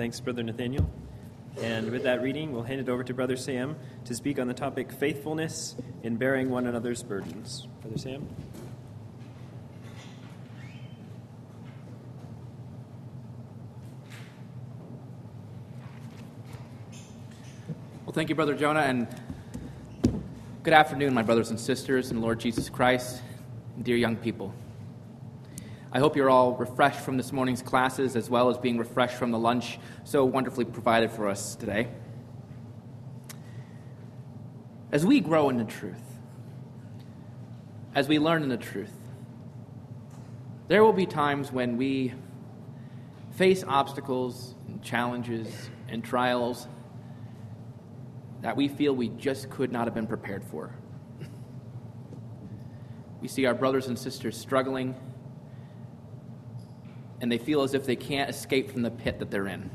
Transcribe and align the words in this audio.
Thanks, 0.00 0.18
Brother 0.18 0.42
Nathaniel. 0.42 0.90
And 1.60 1.90
with 1.90 2.04
that 2.04 2.22
reading, 2.22 2.52
we'll 2.52 2.62
hand 2.62 2.80
it 2.80 2.88
over 2.88 3.04
to 3.04 3.12
Brother 3.12 3.36
Sam 3.36 3.76
to 4.06 4.14
speak 4.14 4.38
on 4.38 4.48
the 4.48 4.54
topic 4.54 4.90
faithfulness 4.90 5.76
in 6.02 6.16
bearing 6.16 6.48
one 6.48 6.66
another's 6.66 7.02
burdens. 7.02 7.68
Brother 7.82 7.98
Sam? 7.98 8.26
Well, 18.06 18.14
thank 18.14 18.30
you, 18.30 18.34
Brother 18.34 18.54
Jonah, 18.54 18.80
and 18.80 19.06
good 20.62 20.72
afternoon, 20.72 21.12
my 21.12 21.22
brothers 21.22 21.50
and 21.50 21.60
sisters 21.60 22.10
and 22.10 22.22
Lord 22.22 22.40
Jesus 22.40 22.70
Christ, 22.70 23.20
dear 23.82 23.98
young 23.98 24.16
people. 24.16 24.54
I 25.92 25.98
hope 25.98 26.14
you're 26.14 26.30
all 26.30 26.54
refreshed 26.54 27.00
from 27.00 27.16
this 27.16 27.32
morning's 27.32 27.62
classes 27.62 28.14
as 28.14 28.30
well 28.30 28.48
as 28.48 28.58
being 28.58 28.78
refreshed 28.78 29.16
from 29.16 29.32
the 29.32 29.38
lunch 29.38 29.80
so 30.04 30.24
wonderfully 30.24 30.64
provided 30.64 31.10
for 31.10 31.26
us 31.28 31.56
today. 31.56 31.88
As 34.92 35.04
we 35.04 35.18
grow 35.18 35.48
in 35.48 35.56
the 35.56 35.64
truth, 35.64 36.00
as 37.92 38.06
we 38.06 38.20
learn 38.20 38.44
in 38.44 38.48
the 38.48 38.56
truth, 38.56 38.92
there 40.68 40.84
will 40.84 40.92
be 40.92 41.06
times 41.06 41.50
when 41.50 41.76
we 41.76 42.14
face 43.32 43.64
obstacles 43.66 44.54
and 44.68 44.80
challenges 44.84 45.70
and 45.88 46.04
trials 46.04 46.68
that 48.42 48.56
we 48.56 48.68
feel 48.68 48.94
we 48.94 49.08
just 49.08 49.50
could 49.50 49.72
not 49.72 49.88
have 49.88 49.94
been 49.94 50.06
prepared 50.06 50.44
for. 50.44 50.72
We 53.20 53.26
see 53.26 53.44
our 53.46 53.54
brothers 53.54 53.88
and 53.88 53.98
sisters 53.98 54.36
struggling 54.36 54.94
and 57.20 57.30
they 57.30 57.38
feel 57.38 57.62
as 57.62 57.74
if 57.74 57.84
they 57.86 57.96
can't 57.96 58.30
escape 58.30 58.70
from 58.70 58.82
the 58.82 58.90
pit 58.90 59.18
that 59.18 59.30
they're 59.30 59.46
in. 59.46 59.70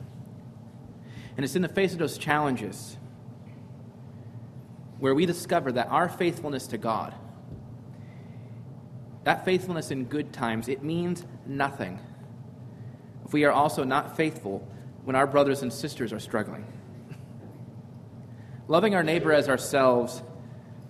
And 1.38 1.44
it's 1.44 1.56
in 1.56 1.62
the 1.62 1.70
face 1.70 1.94
of 1.94 2.00
those 2.00 2.18
challenges 2.18 2.98
where 5.00 5.14
we 5.14 5.26
discover 5.26 5.72
that 5.74 5.88
our 5.90 6.08
faithfulness 6.08 6.68
to 6.68 6.78
God, 6.78 7.14
that 9.24 9.44
faithfulness 9.44 9.92
in 9.92 10.06
good 10.06 10.32
times, 10.32 10.68
it 10.68 10.84
means 10.84 11.26
nothing 11.46 12.00
if 13.26 13.34
we 13.34 13.44
are 13.44 13.52
also 13.52 13.84
not 13.84 14.16
faithful 14.16 14.66
when 15.04 15.16
our 15.16 15.28
brothers 15.28 15.62
and 15.62 15.74
sisters 15.74 16.14
are 16.14 16.20
struggling. 16.20 16.66
Loving 18.68 18.96
our 18.96 19.04
neighbor 19.04 19.34
as 19.34 19.50
ourselves 19.50 20.24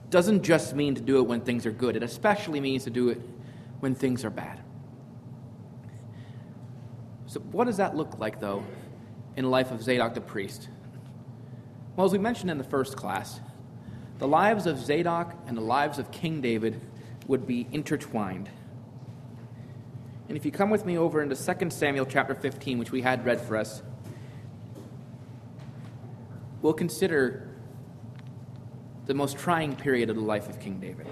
doesn't 0.09 0.43
just 0.43 0.75
mean 0.75 0.95
to 0.95 1.01
do 1.01 1.17
it 1.17 1.23
when 1.23 1.41
things 1.41 1.65
are 1.65 1.71
good, 1.71 1.95
it 1.95 2.03
especially 2.03 2.59
means 2.59 2.83
to 2.83 2.89
do 2.89 3.09
it 3.09 3.19
when 3.79 3.95
things 3.95 4.23
are 4.23 4.29
bad. 4.29 4.59
So, 7.35 7.41
what 7.51 7.65
does 7.65 7.75
that 7.75 7.97
look 7.97 8.17
like, 8.17 8.39
though, 8.39 8.63
in 9.35 9.43
the 9.43 9.49
life 9.49 9.69
of 9.71 9.83
Zadok 9.83 10.13
the 10.13 10.21
priest? 10.21 10.69
Well, 11.97 12.05
as 12.05 12.13
we 12.13 12.17
mentioned 12.17 12.49
in 12.49 12.57
the 12.57 12.63
first 12.63 12.95
class, 12.95 13.41
the 14.19 14.27
lives 14.27 14.65
of 14.65 14.79
Zadok 14.79 15.35
and 15.45 15.57
the 15.57 15.61
lives 15.61 15.99
of 15.99 16.11
King 16.11 16.39
David 16.39 16.79
would 17.27 17.45
be 17.45 17.67
intertwined. 17.73 18.49
And 20.29 20.37
if 20.37 20.45
you 20.45 20.51
come 20.53 20.69
with 20.69 20.85
me 20.85 20.97
over 20.97 21.21
into 21.21 21.35
2 21.35 21.69
Samuel 21.71 22.05
chapter 22.05 22.35
15, 22.35 22.79
which 22.79 22.93
we 22.93 23.01
had 23.01 23.25
read 23.25 23.41
for 23.41 23.57
us, 23.57 23.83
we'll 26.61 26.71
consider 26.71 27.49
the 29.07 29.13
most 29.13 29.37
trying 29.37 29.75
period 29.75 30.09
of 30.09 30.15
the 30.15 30.21
life 30.21 30.47
of 30.47 30.61
King 30.61 30.79
David. 30.79 31.05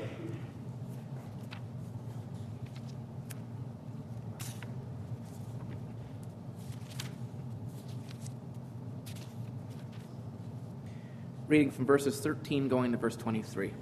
Reading 11.47 11.71
from 11.71 11.85
verses 11.85 12.19
13 12.19 12.67
going 12.67 12.91
to 12.91 12.97
verse 12.97 13.15
23. 13.15 13.73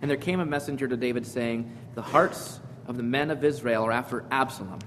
And 0.00 0.10
there 0.10 0.18
came 0.18 0.40
a 0.40 0.44
messenger 0.44 0.88
to 0.88 0.96
David 0.96 1.26
saying, 1.26 1.70
The 1.94 2.02
hearts 2.02 2.60
of 2.86 2.96
the 2.96 3.02
men 3.04 3.30
of 3.30 3.44
Israel 3.44 3.84
are 3.84 3.92
after 3.92 4.24
Absalom. 4.30 4.80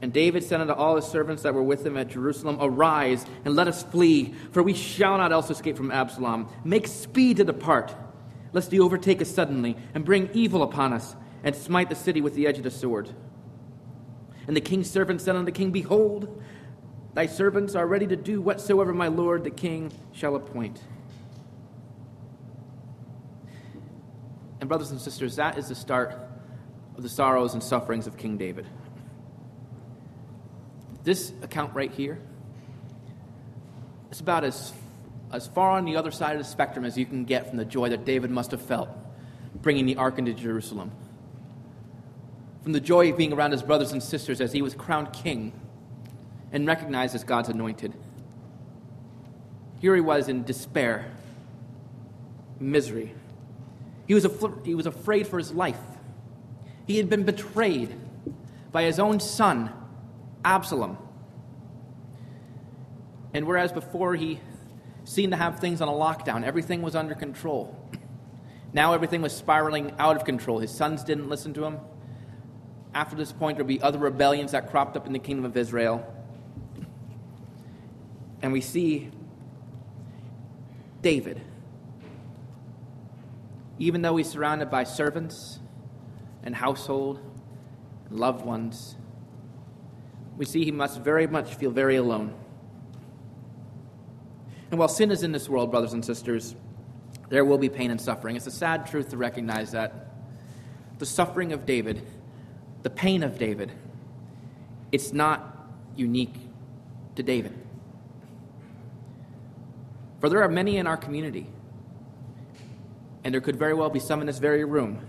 And 0.00 0.12
David 0.12 0.44
said 0.44 0.60
unto 0.60 0.72
all 0.72 0.96
his 0.96 1.04
servants 1.04 1.42
that 1.42 1.52
were 1.52 1.62
with 1.62 1.84
him 1.84 1.96
at 1.96 2.08
Jerusalem, 2.08 2.56
Arise 2.60 3.26
and 3.44 3.54
let 3.54 3.68
us 3.68 3.82
flee, 3.82 4.32
for 4.52 4.62
we 4.62 4.72
shall 4.72 5.18
not 5.18 5.32
else 5.32 5.50
escape 5.50 5.76
from 5.76 5.90
Absalom. 5.90 6.48
Make 6.64 6.86
speed 6.86 7.38
to 7.38 7.44
depart, 7.44 7.94
lest 8.52 8.72
he 8.72 8.80
overtake 8.80 9.20
us 9.20 9.28
suddenly 9.28 9.76
and 9.94 10.04
bring 10.04 10.30
evil 10.32 10.62
upon 10.62 10.92
us 10.92 11.14
and 11.44 11.54
smite 11.54 11.90
the 11.90 11.94
city 11.94 12.20
with 12.20 12.34
the 12.34 12.46
edge 12.46 12.58
of 12.58 12.64
the 12.64 12.70
sword. 12.70 13.10
And 14.46 14.56
the 14.56 14.62
king's 14.62 14.90
servant 14.90 15.20
said 15.20 15.36
unto 15.36 15.44
the 15.44 15.52
king, 15.52 15.72
Behold, 15.72 16.42
Thy 17.18 17.26
servants 17.26 17.74
are 17.74 17.84
ready 17.84 18.06
to 18.06 18.14
do 18.14 18.40
whatsoever 18.40 18.94
my 18.94 19.08
lord 19.08 19.42
the 19.42 19.50
king 19.50 19.90
shall 20.12 20.36
appoint. 20.36 20.80
And, 24.60 24.68
brothers 24.68 24.92
and 24.92 25.00
sisters, 25.00 25.34
that 25.34 25.58
is 25.58 25.66
the 25.66 25.74
start 25.74 26.16
of 26.96 27.02
the 27.02 27.08
sorrows 27.08 27.54
and 27.54 27.60
sufferings 27.60 28.06
of 28.06 28.16
King 28.16 28.36
David. 28.36 28.68
This 31.02 31.32
account 31.42 31.74
right 31.74 31.90
here 31.90 32.20
is 34.12 34.20
about 34.20 34.44
as, 34.44 34.72
as 35.32 35.48
far 35.48 35.72
on 35.72 35.86
the 35.86 35.96
other 35.96 36.12
side 36.12 36.36
of 36.36 36.38
the 36.38 36.48
spectrum 36.48 36.84
as 36.84 36.96
you 36.96 37.04
can 37.04 37.24
get 37.24 37.48
from 37.48 37.56
the 37.56 37.64
joy 37.64 37.88
that 37.88 38.04
David 38.04 38.30
must 38.30 38.52
have 38.52 38.62
felt 38.62 38.90
bringing 39.60 39.86
the 39.86 39.96
ark 39.96 40.20
into 40.20 40.34
Jerusalem. 40.34 40.92
From 42.62 42.70
the 42.70 42.80
joy 42.80 43.10
of 43.10 43.16
being 43.16 43.32
around 43.32 43.50
his 43.50 43.64
brothers 43.64 43.90
and 43.90 44.00
sisters 44.00 44.40
as 44.40 44.52
he 44.52 44.62
was 44.62 44.76
crowned 44.76 45.12
king 45.12 45.52
and 46.52 46.66
recognized 46.66 47.14
as 47.14 47.24
God's 47.24 47.48
anointed. 47.48 47.94
Here 49.80 49.94
he 49.94 50.00
was 50.00 50.28
in 50.28 50.44
despair, 50.44 51.10
misery. 52.58 53.14
He 54.06 54.14
was, 54.14 54.24
af- 54.24 54.64
he 54.64 54.74
was 54.74 54.86
afraid 54.86 55.26
for 55.26 55.38
his 55.38 55.52
life. 55.52 55.80
He 56.86 56.96
had 56.96 57.08
been 57.08 57.24
betrayed 57.24 57.94
by 58.72 58.84
his 58.84 58.98
own 58.98 59.20
son, 59.20 59.70
Absalom. 60.44 60.98
And 63.34 63.46
whereas 63.46 63.72
before 63.72 64.14
he 64.14 64.40
seemed 65.04 65.32
to 65.32 65.36
have 65.36 65.60
things 65.60 65.80
on 65.80 65.88
a 65.88 65.92
lockdown, 65.92 66.44
everything 66.44 66.82
was 66.82 66.96
under 66.96 67.14
control. 67.14 67.78
Now 68.72 68.92
everything 68.94 69.22
was 69.22 69.34
spiraling 69.34 69.92
out 69.98 70.16
of 70.16 70.24
control. 70.24 70.58
His 70.58 70.70
sons 70.70 71.04
didn't 71.04 71.28
listen 71.28 71.54
to 71.54 71.64
him. 71.64 71.78
After 72.94 73.16
this 73.16 73.32
point, 73.32 73.56
there 73.56 73.64
would 73.64 73.68
be 73.68 73.80
other 73.80 73.98
rebellions 73.98 74.52
that 74.52 74.70
cropped 74.70 74.96
up 74.96 75.06
in 75.06 75.12
the 75.12 75.18
kingdom 75.18 75.44
of 75.44 75.56
Israel. 75.56 76.06
And 78.42 78.52
we 78.52 78.60
see 78.60 79.10
David. 81.02 81.40
Even 83.78 84.02
though 84.02 84.16
he's 84.16 84.28
surrounded 84.28 84.70
by 84.70 84.84
servants 84.84 85.58
and 86.42 86.54
household 86.54 87.20
and 88.08 88.18
loved 88.18 88.44
ones, 88.44 88.96
we 90.36 90.44
see 90.44 90.64
he 90.64 90.72
must 90.72 91.00
very 91.00 91.26
much 91.26 91.54
feel 91.54 91.70
very 91.70 91.96
alone. 91.96 92.34
And 94.70 94.78
while 94.78 94.88
sin 94.88 95.10
is 95.10 95.22
in 95.22 95.32
this 95.32 95.48
world, 95.48 95.70
brothers 95.70 95.92
and 95.92 96.04
sisters, 96.04 96.54
there 97.28 97.44
will 97.44 97.58
be 97.58 97.68
pain 97.68 97.90
and 97.90 98.00
suffering. 98.00 98.36
It's 98.36 98.46
a 98.46 98.50
sad 98.50 98.86
truth 98.86 99.10
to 99.10 99.16
recognize 99.16 99.72
that 99.72 100.08
the 100.98 101.06
suffering 101.06 101.52
of 101.52 101.66
David, 101.66 102.02
the 102.82 102.90
pain 102.90 103.22
of 103.22 103.38
David, 103.38 103.72
it's 104.92 105.12
not 105.12 105.68
unique 105.96 106.34
to 107.16 107.22
David. 107.22 107.54
For 110.20 110.28
there 110.28 110.42
are 110.42 110.48
many 110.48 110.78
in 110.78 110.86
our 110.86 110.96
community, 110.96 111.46
and 113.24 113.32
there 113.32 113.40
could 113.40 113.56
very 113.56 113.74
well 113.74 113.90
be 113.90 114.00
some 114.00 114.20
in 114.20 114.26
this 114.26 114.38
very 114.38 114.64
room, 114.64 115.00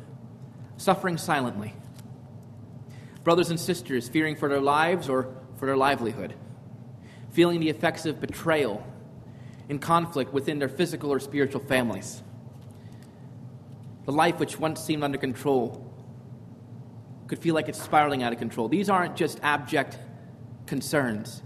suffering 0.78 1.18
silently. 1.18 1.74
Brothers 3.24 3.50
and 3.50 3.60
sisters 3.60 4.08
fearing 4.08 4.36
for 4.36 4.48
their 4.50 4.62
lives 4.62 5.10
or 5.10 5.36
for 5.58 5.66
their 5.66 5.78
livelihood, 5.78 6.36
feeling 7.32 7.60
the 7.60 7.70
effects 7.70 8.06
of 8.06 8.20
betrayal 8.22 8.86
in 9.68 9.80
conflict 9.80 10.34
within 10.34 10.60
their 10.60 10.70
physical 10.70 11.12
or 11.12 11.20
spiritual 11.20 11.62
families. 11.62 12.24
The 14.06 14.12
life 14.12 14.40
which 14.40 14.60
once 14.60 14.82
seemed 14.82 15.04
under 15.04 15.18
control 15.18 15.86
could 17.28 17.40
feel 17.40 17.54
like 17.54 17.70
it's 17.70 17.82
spiraling 17.82 18.24
out 18.24 18.34
of 18.34 18.40
control. 18.40 18.68
These 18.68 18.90
aren't 18.90 19.16
just 19.16 19.40
abject 19.44 20.00
concerns, 20.66 21.42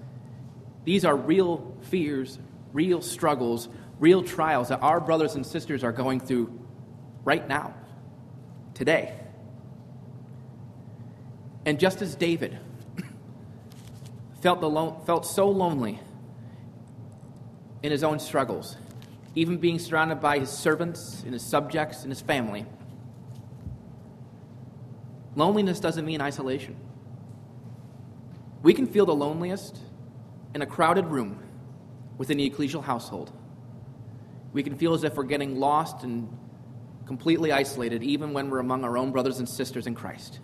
these 0.86 1.06
are 1.06 1.16
real 1.16 1.77
fears, 1.81 2.39
real 2.73 3.01
struggles, 3.01 3.69
real 3.99 4.23
trials 4.23 4.69
that 4.69 4.81
our 4.81 4.99
brothers 4.99 5.35
and 5.35 5.45
sisters 5.45 5.83
are 5.83 5.91
going 5.91 6.19
through 6.19 6.51
right 7.23 7.47
now, 7.47 7.73
today. 8.73 9.13
And 11.65 11.79
just 11.79 12.01
as 12.01 12.15
David 12.15 12.59
felt, 14.41 14.59
the 14.59 14.69
lo- 14.69 15.01
felt 15.05 15.25
so 15.25 15.47
lonely 15.49 15.99
in 17.81 17.91
his 17.91 18.03
own 18.03 18.19
struggles, 18.19 18.75
even 19.35 19.57
being 19.57 19.79
surrounded 19.79 20.19
by 20.19 20.39
his 20.39 20.49
servants 20.49 21.21
and 21.23 21.33
his 21.33 21.43
subjects 21.43 22.03
and 22.03 22.11
his 22.11 22.21
family, 22.21 22.65
loneliness 25.35 25.79
doesn't 25.79 26.05
mean 26.05 26.21
isolation. 26.21 26.75
We 28.61 28.73
can 28.73 28.87
feel 28.87 29.05
the 29.05 29.15
loneliest 29.15 29.77
in 30.55 30.61
a 30.61 30.65
crowded 30.65 31.05
room 31.05 31.43
within 32.18 32.38
the 32.38 32.50
ecclesial 32.50 32.83
household. 32.83 33.31
We 34.54 34.63
can 34.63 34.75
feel 34.75 34.94
as 34.94 35.04
if 35.04 35.15
we're 35.15 35.24
getting 35.24 35.60
lost 35.60 36.04
and 36.04 36.30
completely 37.06 37.51
isolated, 37.51 38.04
even 38.04 38.33
when 38.33 38.50
we're 38.50 38.60
among 38.60 38.83
our 38.83 38.98
own 38.98 39.12
brothers 39.12 39.39
and 39.39 39.50
sisters 39.50 39.88
in 39.88 39.95
Christ. 39.95 40.39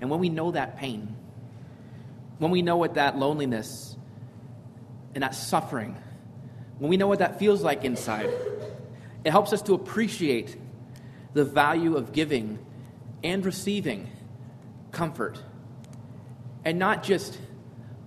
And 0.00 0.10
when 0.10 0.20
we 0.20 0.28
know 0.28 0.50
that 0.50 0.76
pain, 0.76 1.16
when 2.38 2.50
we 2.50 2.62
know 2.62 2.76
what 2.76 2.94
that 2.94 3.18
loneliness 3.18 3.96
and 5.14 5.22
that 5.22 5.34
suffering, 5.34 5.96
when 6.78 6.88
we 6.88 6.96
know 6.96 7.06
what 7.06 7.18
that 7.18 7.38
feels 7.38 7.62
like 7.62 7.84
inside, 7.84 8.30
it 9.24 9.30
helps 9.30 9.52
us 9.52 9.62
to 9.62 9.74
appreciate 9.74 10.56
the 11.34 11.44
value 11.44 11.96
of 11.96 12.12
giving 12.12 12.58
and 13.22 13.44
receiving 13.44 14.08
comfort 14.90 15.38
and 16.64 16.78
not 16.78 17.02
just 17.02 17.38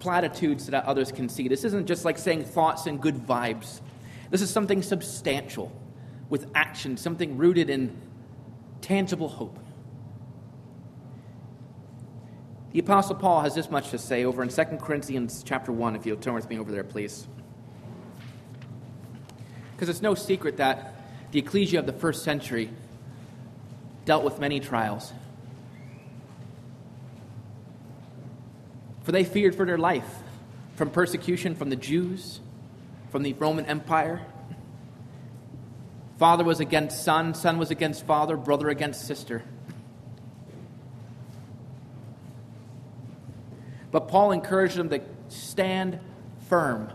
platitudes 0.03 0.67
that 0.67 0.83
others 0.83 1.13
can 1.13 1.29
see. 1.29 1.47
This 1.47 1.63
isn't 1.63 1.87
just 1.87 2.03
like 2.03 2.17
saying 2.17 2.43
thoughts 2.43 2.87
and 2.87 2.99
good 2.99 3.25
vibes. 3.25 3.79
This 4.31 4.41
is 4.41 4.49
something 4.49 4.83
substantial 4.83 5.71
with 6.27 6.45
action, 6.53 6.97
something 6.97 7.37
rooted 7.37 7.69
in 7.69 7.95
tangible 8.81 9.29
hope. 9.29 9.57
The 12.73 12.79
apostle 12.79 13.15
Paul 13.15 13.43
has 13.43 13.55
this 13.55 13.71
much 13.71 13.91
to 13.91 13.97
say 13.97 14.25
over 14.25 14.43
in 14.43 14.49
2 14.49 14.63
Corinthians 14.81 15.41
chapter 15.45 15.71
1 15.71 15.95
if 15.95 16.05
you'll 16.05 16.17
turn 16.17 16.33
with 16.33 16.49
me 16.49 16.59
over 16.59 16.69
there 16.69 16.83
please. 16.83 17.25
Because 19.71 19.87
it's 19.87 20.01
no 20.01 20.15
secret 20.15 20.57
that 20.57 20.95
the 21.31 21.39
ecclesia 21.39 21.79
of 21.79 21.85
the 21.85 21.93
first 21.93 22.23
century 22.23 22.71
dealt 24.03 24.25
with 24.25 24.37
many 24.37 24.59
trials. 24.59 25.13
For 29.03 29.11
they 29.11 29.23
feared 29.23 29.55
for 29.55 29.65
their 29.65 29.77
life 29.77 30.07
from 30.75 30.89
persecution 30.89 31.55
from 31.55 31.69
the 31.69 31.75
Jews, 31.75 32.39
from 33.11 33.23
the 33.23 33.33
Roman 33.33 33.65
Empire. 33.65 34.21
Father 36.17 36.43
was 36.43 36.59
against 36.59 37.03
son, 37.03 37.33
son 37.33 37.57
was 37.57 37.69
against 37.69 38.05
father, 38.05 38.37
brother 38.37 38.69
against 38.69 39.05
sister. 39.05 39.43
But 43.91 44.07
Paul 44.07 44.31
encouraged 44.31 44.75
them 44.77 44.89
to 44.89 45.01
stand 45.29 45.99
firm. 46.49 46.91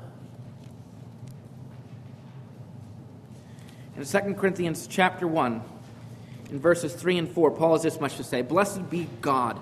In 3.96 4.04
2 4.04 4.34
Corinthians 4.34 4.86
chapter 4.86 5.28
1, 5.28 5.62
in 6.50 6.58
verses 6.60 6.94
3 6.94 7.18
and 7.18 7.30
4, 7.30 7.50
Paul 7.50 7.72
has 7.72 7.82
this 7.82 8.00
much 8.00 8.16
to 8.16 8.24
say 8.24 8.42
Blessed 8.42 8.88
be 8.90 9.08
God 9.20 9.60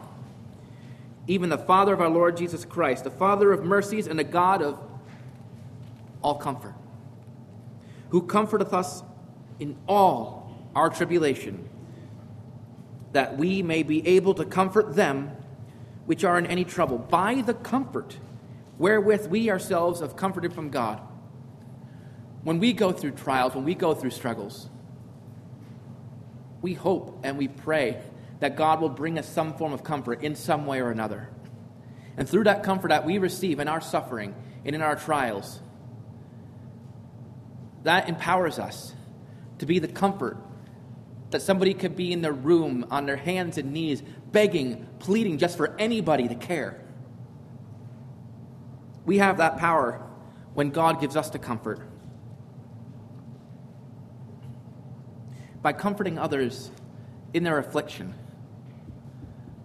even 1.27 1.49
the 1.49 1.59
Father 1.59 1.93
of 1.93 2.01
our 2.01 2.09
Lord 2.09 2.37
Jesus 2.37 2.65
Christ, 2.65 3.05
the 3.05 3.11
Father 3.11 3.53
of 3.53 3.65
mercies 3.65 4.07
and 4.07 4.19
the 4.19 4.25
God 4.25 4.63
of 4.63 4.79
all 6.23 6.37
comfort, 6.37 6.75
who 8.11 8.23
comforteth 8.23 8.73
us 8.73 9.03
in 9.59 9.77
all 9.89 10.69
our 10.75 10.89
tribulation, 10.89 11.69
that 13.13 13.37
we 13.37 13.63
may 13.63 13.83
be 13.83 14.07
able 14.07 14.35
to 14.35 14.45
comfort 14.45 14.95
them 14.95 15.31
which 16.07 16.23
are 16.25 16.39
in 16.39 16.47
any 16.47 16.65
trouble, 16.65 16.99
by 16.99 17.43
the 17.43 17.55
comfort 17.55 18.17
wherewith 18.79 19.27
we 19.27 19.51
ourselves 19.51 20.01
have 20.01 20.17
comforted 20.17 20.53
from 20.53 20.71
God. 20.71 21.01
When 22.45 22.61
we 22.61 22.73
go 22.73 22.93
through 22.93 23.13
trials, 23.13 23.55
when 23.55 23.65
we 23.65 23.75
go 23.75 23.95
through 23.95 24.11
struggles, 24.11 24.69
we 26.63 26.75
hope 26.75 27.19
and 27.25 27.37
we 27.37 27.49
pray 27.49 28.01
that 28.41 28.57
God 28.57 28.81
will 28.81 28.89
bring 28.89 29.19
us 29.19 29.29
some 29.29 29.55
form 29.57 29.73
of 29.73 29.83
comfort 29.83 30.23
in 30.23 30.35
some 30.35 30.67
way 30.67 30.81
or 30.81 30.91
another. 30.91 31.29
And 32.17 32.29
through 32.29 32.45
that 32.45 32.63
comfort 32.63 32.89
that 32.89 33.05
we 33.05 33.19
receive 33.19 33.61
in 33.61 33.69
our 33.69 33.81
suffering 33.81 34.35
and 34.65 34.75
in 34.75 34.83
our 34.83 34.97
trials, 34.97 35.61
that 37.83 38.09
empowers 38.09 38.59
us 38.59 38.95
to 39.59 39.67
be 39.67 39.79
the 39.79 39.89
comfort 39.89 40.37
that 41.31 41.43
somebody 41.43 41.75
could 41.75 41.97
be 41.97 42.13
in 42.13 42.23
their 42.23 42.33
room 42.33 42.87
on 42.91 43.07
their 43.07 43.17
hands 43.17 43.59
and 43.59 43.73
knees, 43.73 44.03
begging, 44.33 44.87
pleading 44.99 45.39
just 45.39 45.57
for 45.57 45.75
anybody 45.79 46.29
to 46.29 46.35
care. 46.35 46.81
We 49.05 49.19
have 49.19 49.39
that 49.39 49.59
power 49.59 50.03
when 50.55 50.71
God 50.71 51.01
gives 51.01 51.17
us 51.17 51.31
the 51.31 51.39
comfort. 51.39 51.81
By 55.63 55.73
comforting 55.73 56.19
others 56.19 56.71
in 57.35 57.43
their 57.43 57.59
affliction 57.59 58.15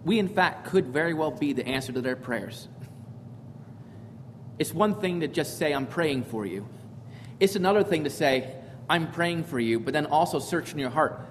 we, 0.04 0.18
in 0.18 0.28
fact, 0.28 0.66
could 0.66 0.88
very 0.88 1.14
well 1.14 1.30
be 1.30 1.52
the 1.52 1.66
answer 1.66 1.92
to 1.92 2.00
their 2.00 2.16
prayers. 2.16 2.68
It's 4.58 4.74
one 4.74 5.00
thing 5.00 5.20
to 5.20 5.28
just 5.28 5.58
say, 5.58 5.72
I'm 5.72 5.86
praying 5.86 6.24
for 6.24 6.44
you. 6.44 6.68
It's 7.40 7.56
another 7.56 7.82
thing 7.82 8.04
to 8.04 8.10
say, 8.10 8.54
I'm 8.88 9.10
praying 9.10 9.44
for 9.44 9.58
you, 9.58 9.80
but 9.80 9.92
then 9.92 10.06
also 10.06 10.38
search 10.38 10.72
in 10.72 10.78
your 10.78 10.90
heart 10.90 11.28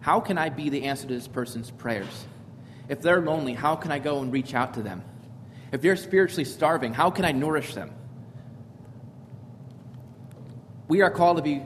how 0.00 0.20
can 0.20 0.38
I 0.38 0.50
be 0.50 0.68
the 0.68 0.84
answer 0.84 1.08
to 1.08 1.12
this 1.12 1.26
person's 1.26 1.68
prayers? 1.68 2.26
If 2.88 3.02
they're 3.02 3.20
lonely, 3.20 3.54
how 3.54 3.74
can 3.74 3.90
I 3.90 3.98
go 3.98 4.20
and 4.20 4.32
reach 4.32 4.54
out 4.54 4.74
to 4.74 4.82
them? 4.82 5.02
If 5.72 5.82
they're 5.82 5.96
spiritually 5.96 6.44
starving, 6.44 6.94
how 6.94 7.10
can 7.10 7.24
I 7.24 7.32
nourish 7.32 7.74
them? 7.74 7.90
We 10.86 11.02
are 11.02 11.10
called 11.10 11.38
to 11.38 11.42
be 11.42 11.60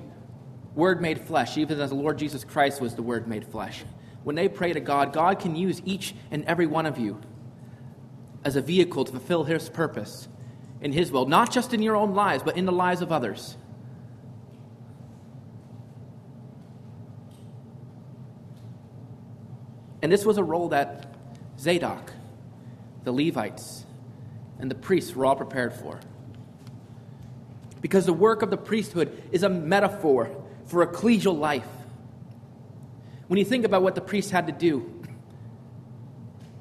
Word 0.75 1.03
made 1.03 1.21
flesh, 1.21 1.59
even 1.59 1.79
as 1.83 1.91
the 1.91 1.97
Lord 1.97 2.17
Jesus 2.17 2.43
Christ 2.43 2.81
was 2.81 2.95
the 2.95 3.03
Word 3.03 3.29
made 3.29 3.47
flesh 3.47 3.85
when 4.23 4.37
they 4.37 4.49
pray 4.49 4.73
to 4.73 4.81
God, 4.81 5.13
God 5.13 5.41
can 5.41 5.57
use 5.57 5.81
each 5.85 6.15
and 6.31 6.45
every 6.45 6.67
one 6.67 6.87
of 6.87 6.99
you 6.99 7.21
as 8.45 8.57
a 8.57 8.61
vehicle 8.61 9.05
to 9.05 9.13
fulfill 9.13 9.45
His 9.45 9.69
purpose 9.69 10.29
in 10.81 10.93
His 10.93 11.11
will, 11.11 11.27
not 11.27 11.53
just 11.53 11.75
in 11.75 11.83
your 11.83 11.97
own 11.97 12.15
lives, 12.15 12.43
but 12.43 12.57
in 12.57 12.65
the 12.65 12.73
lives 12.73 13.03
of 13.03 13.13
others. 13.13 13.57
And 20.03 20.11
this 20.11 20.25
was 20.25 20.39
a 20.39 20.45
role 20.45 20.69
that 20.71 21.15
Zadok, 21.59 22.13
the 23.05 23.13
Levites, 23.13 23.85
and 24.59 24.71
the 24.71 24.75
priests 24.75 25.15
were 25.15 25.27
all 25.27 25.37
prepared 25.37 25.75
for. 25.75 26.01
Because 27.81 28.07
the 28.07 28.13
work 28.13 28.43
of 28.43 28.51
the 28.51 28.57
priesthood 28.57 29.23
is 29.33 29.43
a 29.43 29.49
metaphor 29.49 30.31
for 30.67 30.87
ecclesial 30.87 31.39
life. 31.39 31.67
When 33.31 33.39
you 33.39 33.45
think 33.45 33.65
about 33.65 33.83
what 33.83 33.95
the 33.95 34.01
priest 34.01 34.33
had 34.33 34.49
to 34.49 34.53
do, 34.53 34.93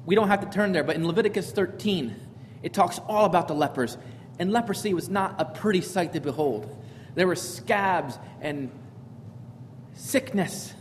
we 0.06 0.14
don't 0.14 0.28
have 0.28 0.48
to 0.48 0.56
turn 0.56 0.70
there, 0.70 0.84
but 0.84 0.94
in 0.94 1.04
Leviticus 1.04 1.50
13, 1.50 2.14
it 2.62 2.72
talks 2.72 3.00
all 3.08 3.24
about 3.24 3.48
the 3.48 3.54
lepers. 3.54 3.98
And 4.38 4.52
leprosy 4.52 4.94
was 4.94 5.08
not 5.08 5.34
a 5.40 5.46
pretty 5.46 5.80
sight 5.80 6.12
to 6.12 6.20
behold. 6.20 6.80
There 7.16 7.26
were 7.26 7.34
scabs 7.34 8.20
and 8.40 8.70
sickness. 9.94 10.72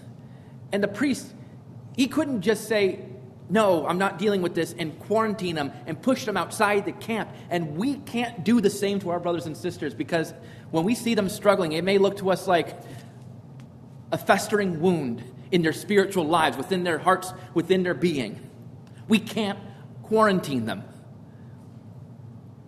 And 0.71 0.83
the 0.83 0.87
priest, 0.87 1.33
he 1.97 2.05
couldn't 2.05 2.43
just 2.43 2.67
say, 2.67 2.99
No, 3.49 3.87
I'm 3.87 3.97
not 3.97 4.19
dealing 4.19 4.43
with 4.43 4.53
this, 4.53 4.75
and 4.77 4.99
quarantine 4.99 5.55
them 5.55 5.71
and 5.87 5.99
push 5.99 6.23
them 6.23 6.37
outside 6.37 6.85
the 6.85 6.91
camp. 6.91 7.31
And 7.49 7.77
we 7.77 7.95
can't 7.95 8.43
do 8.43 8.61
the 8.61 8.69
same 8.69 8.99
to 8.99 9.09
our 9.09 9.19
brothers 9.19 9.47
and 9.47 9.57
sisters 9.57 9.95
because 9.95 10.35
when 10.69 10.83
we 10.83 10.93
see 10.93 11.15
them 11.15 11.29
struggling, 11.29 11.71
it 11.71 11.83
may 11.83 11.97
look 11.97 12.17
to 12.17 12.29
us 12.29 12.47
like 12.47 12.79
a 14.11 14.19
festering 14.19 14.81
wound 14.81 15.23
in 15.51 15.61
their 15.61 15.73
spiritual 15.73 16.25
lives, 16.25 16.57
within 16.57 16.83
their 16.83 16.99
hearts, 16.99 17.33
within 17.53 17.83
their 17.83 17.93
being. 17.93 18.39
We 19.07 19.19
can't 19.19 19.59
quarantine 20.03 20.65
them. 20.65 20.83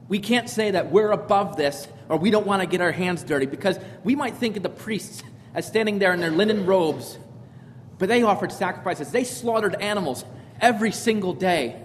We 0.08 0.20
can't 0.20 0.50
say 0.50 0.72
that 0.72 0.92
we're 0.92 1.12
above 1.12 1.56
this 1.56 1.88
or 2.10 2.18
we 2.18 2.32
don't 2.32 2.46
want 2.46 2.62
to 2.62 2.68
get 2.68 2.82
our 2.82 2.92
hands 2.92 3.24
dirty 3.24 3.46
because 3.46 3.80
we 4.04 4.16
might 4.16 4.36
think 4.36 4.58
of 4.58 4.64
the 4.64 4.70
priests 4.70 5.24
as 5.54 5.66
standing 5.66 6.00
there 6.00 6.14
in 6.14 6.20
their 6.20 6.32
linen 6.32 6.66
robes, 6.66 7.18
but 7.98 8.10
they 8.10 8.24
offered 8.24 8.52
sacrifices. 8.52 9.12
They 9.12 9.24
slaughtered 9.24 9.76
animals 9.76 10.26
every 10.60 10.92
single 10.92 11.34
day. 11.34 11.82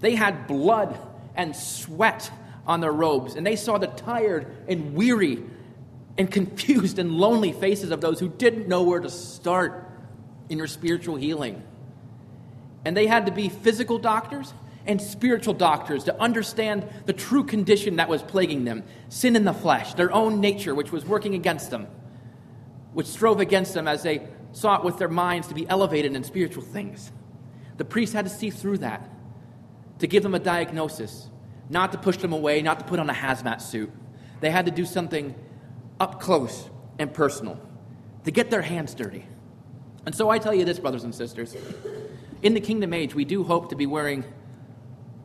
They 0.00 0.14
had 0.14 0.46
blood 0.46 0.96
and 1.34 1.56
sweat 1.56 2.30
on 2.66 2.80
their 2.80 2.92
robes, 2.92 3.34
and 3.34 3.46
they 3.46 3.56
saw 3.56 3.78
the 3.78 3.88
tired 3.88 4.46
and 4.68 4.94
weary 4.94 5.42
and 6.16 6.30
confused 6.30 6.98
and 6.98 7.12
lonely 7.12 7.52
faces 7.52 7.90
of 7.90 8.00
those 8.00 8.20
who 8.20 8.28
didn't 8.28 8.68
know 8.68 8.82
where 8.82 9.00
to 9.00 9.10
start 9.10 9.90
in 10.48 10.58
your 10.58 10.66
spiritual 10.66 11.16
healing. 11.16 11.62
And 12.84 12.96
they 12.96 13.06
had 13.06 13.26
to 13.26 13.32
be 13.32 13.48
physical 13.48 13.98
doctors 13.98 14.52
and 14.86 15.00
spiritual 15.00 15.54
doctors 15.54 16.04
to 16.04 16.20
understand 16.20 16.86
the 17.06 17.12
true 17.12 17.42
condition 17.42 17.96
that 17.96 18.08
was 18.08 18.22
plaguing 18.22 18.64
them 18.64 18.84
sin 19.08 19.34
in 19.34 19.44
the 19.44 19.54
flesh, 19.54 19.94
their 19.94 20.12
own 20.12 20.40
nature, 20.40 20.74
which 20.74 20.92
was 20.92 21.04
working 21.04 21.34
against 21.34 21.70
them, 21.70 21.86
which 22.92 23.06
strove 23.06 23.40
against 23.40 23.74
them 23.74 23.88
as 23.88 24.02
they 24.02 24.26
sought 24.52 24.84
with 24.84 24.98
their 24.98 25.08
minds 25.08 25.48
to 25.48 25.54
be 25.54 25.66
elevated 25.68 26.14
in 26.14 26.22
spiritual 26.22 26.62
things. 26.62 27.10
The 27.76 27.84
priest 27.84 28.12
had 28.12 28.26
to 28.26 28.30
see 28.30 28.50
through 28.50 28.78
that, 28.78 29.08
to 29.98 30.06
give 30.06 30.22
them 30.22 30.34
a 30.34 30.38
diagnosis, 30.38 31.28
not 31.70 31.92
to 31.92 31.98
push 31.98 32.18
them 32.18 32.32
away, 32.32 32.62
not 32.62 32.78
to 32.78 32.84
put 32.84 33.00
on 33.00 33.08
a 33.08 33.14
hazmat 33.14 33.62
suit. 33.62 33.90
They 34.40 34.50
had 34.50 34.66
to 34.66 34.70
do 34.70 34.84
something 34.84 35.34
up 36.00 36.20
close 36.20 36.68
and 36.98 37.12
personal, 37.12 37.58
to 38.24 38.30
get 38.30 38.50
their 38.50 38.62
hands 38.62 38.94
dirty. 38.94 39.24
And 40.06 40.14
so 40.14 40.30
I 40.30 40.38
tell 40.38 40.54
you 40.54 40.64
this, 40.64 40.78
brothers 40.78 41.04
and 41.04 41.14
sisters. 41.14 41.56
In 42.42 42.54
the 42.54 42.60
kingdom 42.60 42.92
age, 42.92 43.14
we 43.14 43.24
do 43.24 43.42
hope 43.42 43.70
to 43.70 43.76
be 43.76 43.86
wearing 43.86 44.24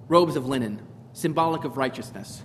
robes 0.08 0.36
of 0.36 0.48
linen, 0.48 0.82
symbolic 1.14 1.64
of 1.64 1.78
righteousness. 1.78 2.44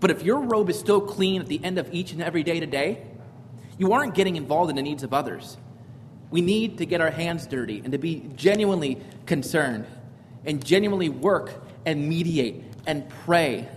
But 0.00 0.10
if 0.10 0.22
your 0.22 0.40
robe 0.40 0.70
is 0.70 0.78
still 0.78 1.00
clean 1.00 1.40
at 1.40 1.48
the 1.48 1.62
end 1.62 1.78
of 1.78 1.92
each 1.92 2.12
and 2.12 2.22
every 2.22 2.42
day 2.42 2.60
today, 2.60 3.04
you 3.78 3.92
aren't 3.92 4.14
getting 4.14 4.36
involved 4.36 4.70
in 4.70 4.76
the 4.76 4.82
needs 4.82 5.02
of 5.02 5.12
others. 5.12 5.56
We 6.30 6.40
need 6.40 6.78
to 6.78 6.86
get 6.86 7.00
our 7.00 7.10
hands 7.10 7.46
dirty 7.46 7.80
and 7.80 7.92
to 7.92 7.98
be 7.98 8.30
genuinely 8.36 9.02
concerned 9.26 9.86
and 10.44 10.64
genuinely 10.64 11.08
work 11.08 11.52
and 11.84 12.08
mediate 12.08 12.62
and 12.86 13.08
pray 13.08 13.68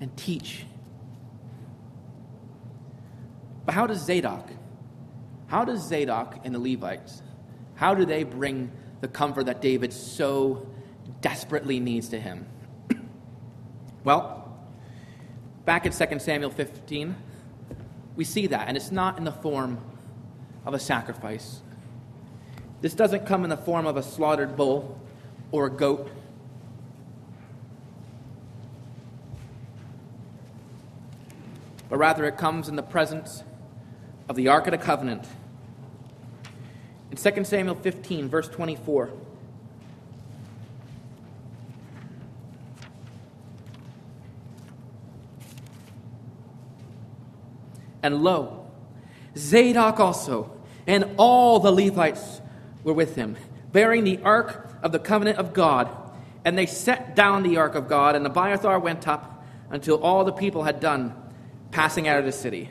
and 0.00 0.16
teach. 0.16 0.64
But 3.70 3.76
how 3.76 3.86
does 3.86 4.04
Zadok, 4.04 4.50
how 5.46 5.64
does 5.64 5.86
Zadok 5.86 6.40
and 6.42 6.52
the 6.52 6.58
Levites, 6.58 7.22
how 7.76 7.94
do 7.94 8.04
they 8.04 8.24
bring 8.24 8.72
the 9.00 9.06
comfort 9.06 9.46
that 9.46 9.62
David 9.62 9.92
so 9.92 10.66
desperately 11.20 11.78
needs 11.78 12.08
to 12.08 12.18
him? 12.18 12.46
well, 14.04 14.58
back 15.64 15.86
in 15.86 15.92
2 15.92 16.18
Samuel 16.18 16.50
15, 16.50 17.14
we 18.16 18.24
see 18.24 18.48
that, 18.48 18.66
and 18.66 18.76
it's 18.76 18.90
not 18.90 19.18
in 19.18 19.22
the 19.22 19.30
form 19.30 19.78
of 20.66 20.74
a 20.74 20.80
sacrifice. 20.80 21.60
This 22.80 22.94
doesn't 22.94 23.24
come 23.24 23.44
in 23.44 23.50
the 23.50 23.56
form 23.56 23.86
of 23.86 23.96
a 23.96 24.02
slaughtered 24.02 24.56
bull 24.56 25.00
or 25.52 25.66
a 25.66 25.70
goat. 25.70 26.10
But 31.88 31.98
rather, 31.98 32.24
it 32.24 32.36
comes 32.36 32.68
in 32.68 32.74
the 32.74 32.82
presence 32.82 33.44
of 34.30 34.36
the 34.36 34.46
Ark 34.46 34.68
of 34.68 34.70
the 34.70 34.78
Covenant. 34.78 35.26
In 37.10 37.16
2 37.16 37.44
Samuel 37.44 37.74
15, 37.74 38.28
verse 38.28 38.46
24, 38.46 39.10
And 48.04 48.22
lo, 48.22 48.66
Zadok 49.36 49.98
also 49.98 50.52
and 50.86 51.16
all 51.16 51.58
the 51.58 51.72
Levites 51.72 52.40
were 52.84 52.94
with 52.94 53.16
him, 53.16 53.36
bearing 53.72 54.04
the 54.04 54.20
ark 54.22 54.70
of 54.80 54.92
the 54.92 55.00
covenant 55.00 55.38
of 55.38 55.52
God. 55.52 55.88
And 56.44 56.56
they 56.56 56.66
set 56.66 57.16
down 57.16 57.42
the 57.42 57.56
ark 57.56 57.74
of 57.74 57.88
God, 57.88 58.14
and 58.14 58.24
the 58.24 58.30
Abiathar 58.30 58.78
went 58.78 59.08
up 59.08 59.44
until 59.70 60.00
all 60.00 60.24
the 60.24 60.32
people 60.32 60.62
had 60.62 60.78
done 60.78 61.14
passing 61.72 62.06
out 62.06 62.20
of 62.20 62.24
the 62.24 62.32
city. 62.32 62.70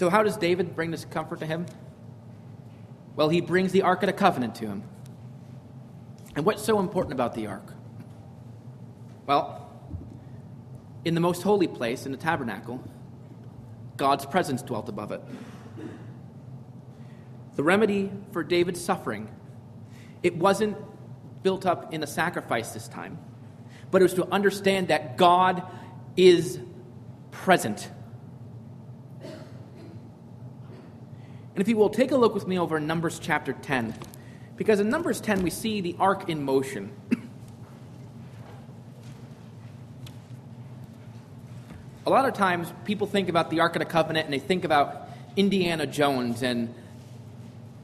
So, 0.00 0.08
how 0.08 0.22
does 0.22 0.38
David 0.38 0.74
bring 0.74 0.92
this 0.92 1.04
comfort 1.04 1.40
to 1.40 1.46
him? 1.46 1.66
Well, 3.16 3.28
he 3.28 3.42
brings 3.42 3.70
the 3.70 3.82
Ark 3.82 4.02
of 4.02 4.06
the 4.06 4.14
Covenant 4.14 4.54
to 4.54 4.66
him. 4.66 4.82
And 6.34 6.46
what's 6.46 6.64
so 6.64 6.80
important 6.80 7.12
about 7.12 7.34
the 7.34 7.48
Ark? 7.48 7.74
Well, 9.26 9.70
in 11.04 11.12
the 11.12 11.20
most 11.20 11.42
holy 11.42 11.66
place, 11.66 12.06
in 12.06 12.12
the 12.12 12.16
tabernacle, 12.16 12.82
God's 13.98 14.24
presence 14.24 14.62
dwelt 14.62 14.88
above 14.88 15.12
it. 15.12 15.20
The 17.56 17.62
remedy 17.62 18.10
for 18.32 18.42
David's 18.42 18.82
suffering, 18.82 19.28
it 20.22 20.34
wasn't 20.34 20.78
built 21.42 21.66
up 21.66 21.92
in 21.92 22.02
a 22.02 22.06
sacrifice 22.06 22.72
this 22.72 22.88
time, 22.88 23.18
but 23.90 24.00
it 24.00 24.04
was 24.04 24.14
to 24.14 24.26
understand 24.32 24.88
that 24.88 25.18
God 25.18 25.62
is 26.16 26.58
present. 27.32 27.90
And 31.60 31.66
if 31.66 31.68
you 31.68 31.76
will, 31.76 31.90
take 31.90 32.10
a 32.10 32.16
look 32.16 32.32
with 32.32 32.46
me 32.46 32.58
over 32.58 32.78
in 32.78 32.86
Numbers 32.86 33.18
chapter 33.18 33.52
10, 33.52 33.92
because 34.56 34.80
in 34.80 34.88
Numbers 34.88 35.20
10 35.20 35.42
we 35.42 35.50
see 35.50 35.82
the 35.82 35.94
ark 35.98 36.30
in 36.30 36.42
motion. 36.42 36.90
a 42.06 42.08
lot 42.10 42.24
of 42.24 42.32
times 42.32 42.72
people 42.86 43.06
think 43.06 43.28
about 43.28 43.50
the 43.50 43.60
Ark 43.60 43.76
of 43.76 43.80
the 43.80 43.84
Covenant 43.84 44.24
and 44.24 44.32
they 44.32 44.38
think 44.38 44.64
about 44.64 45.10
Indiana 45.36 45.86
Jones 45.86 46.42
and 46.42 46.72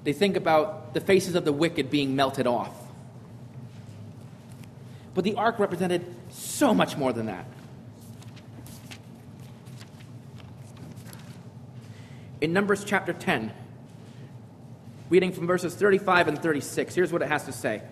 they 0.05 0.15
think 0.15 0.37
about 0.37 0.95
the 0.95 1.01
faces 1.03 1.35
of 1.35 1.45
the 1.45 1.53
wicked 1.53 1.91
being 1.91 2.17
melted 2.17 2.47
off. 2.47 2.75
But 5.13 5.25
the 5.25 5.35
ark 5.35 5.59
represented 5.59 6.03
so 6.31 6.73
much 6.73 6.97
more 6.97 7.13
than 7.13 7.27
that. 7.27 7.45
In 12.41 12.55
Numbers 12.55 12.83
chapter 12.83 13.13
10, 13.13 13.53
reading 15.09 15.33
from 15.33 15.47
verses 15.47 15.75
35 15.75 16.29
and 16.29 16.43
36, 16.43 16.95
here's 16.95 17.13
what 17.13 17.23
it 17.23 17.29
has 17.29 17.45
to 17.45 17.53
say. 17.53 17.83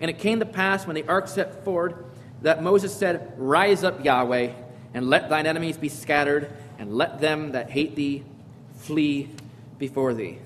And 0.00 0.10
it 0.10 0.18
came 0.18 0.38
to 0.40 0.46
pass 0.46 0.86
when 0.86 0.94
the 0.94 1.06
ark 1.08 1.28
set 1.28 1.64
forward 1.64 2.04
that 2.42 2.62
Moses 2.62 2.94
said, 2.94 3.32
Rise 3.36 3.82
up, 3.84 4.04
Yahweh 4.04 4.52
and 4.94 5.08
let 5.08 5.28
thine 5.28 5.46
enemies 5.46 5.76
be 5.76 5.88
scattered, 5.88 6.50
and 6.78 6.94
let 6.94 7.20
them 7.20 7.52
that 7.52 7.70
hate 7.70 7.94
thee 7.94 8.24
flee 8.76 9.28
before 9.78 10.14
thee. 10.14 10.38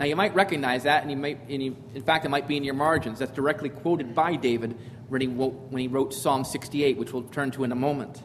Now, 0.00 0.06
you 0.06 0.16
might 0.16 0.34
recognize 0.34 0.82
that, 0.82 1.02
and, 1.02 1.10
you 1.10 1.16
might, 1.16 1.38
and 1.48 1.62
you, 1.62 1.76
in 1.94 2.02
fact, 2.02 2.24
it 2.24 2.28
might 2.28 2.48
be 2.48 2.56
in 2.56 2.64
your 2.64 2.74
margins. 2.74 3.20
That's 3.20 3.32
directly 3.32 3.68
quoted 3.68 4.14
by 4.14 4.36
David 4.36 4.76
when 5.08 5.20
he, 5.20 5.26
wrote, 5.26 5.52
when 5.70 5.80
he 5.80 5.88
wrote 5.88 6.12
Psalm 6.12 6.44
68, 6.44 6.96
which 6.96 7.12
we'll 7.12 7.22
turn 7.22 7.50
to 7.52 7.64
in 7.64 7.70
a 7.70 7.76
moment. 7.76 8.22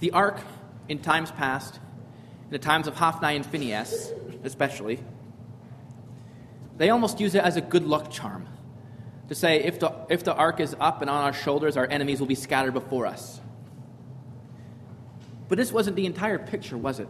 The 0.00 0.10
ark, 0.10 0.40
in 0.88 0.98
times 0.98 1.30
past, 1.30 1.78
the 2.54 2.58
times 2.60 2.86
of 2.86 2.94
Hophni 2.94 3.34
and 3.34 3.44
Phinehas, 3.44 4.12
especially, 4.44 5.00
they 6.76 6.88
almost 6.88 7.18
use 7.18 7.34
it 7.34 7.42
as 7.42 7.56
a 7.56 7.60
good 7.60 7.84
luck 7.84 8.12
charm 8.12 8.46
to 9.28 9.34
say, 9.34 9.64
if 9.64 9.80
the, 9.80 9.92
if 10.08 10.22
the 10.22 10.32
ark 10.32 10.60
is 10.60 10.76
up 10.78 11.00
and 11.00 11.10
on 11.10 11.24
our 11.24 11.32
shoulders, 11.32 11.76
our 11.76 11.88
enemies 11.90 12.20
will 12.20 12.28
be 12.28 12.36
scattered 12.36 12.72
before 12.72 13.06
us. 13.06 13.40
But 15.48 15.58
this 15.58 15.72
wasn't 15.72 15.96
the 15.96 16.06
entire 16.06 16.38
picture, 16.38 16.78
was 16.78 17.00
it? 17.00 17.08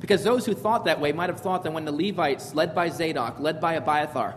Because 0.00 0.24
those 0.24 0.44
who 0.44 0.52
thought 0.52 0.86
that 0.86 0.98
way 0.98 1.12
might 1.12 1.30
have 1.30 1.38
thought 1.38 1.62
that 1.62 1.72
when 1.72 1.84
the 1.84 1.92
Levites, 1.92 2.56
led 2.56 2.74
by 2.74 2.88
Zadok, 2.88 3.38
led 3.38 3.60
by 3.60 3.74
Abiathar, 3.74 4.34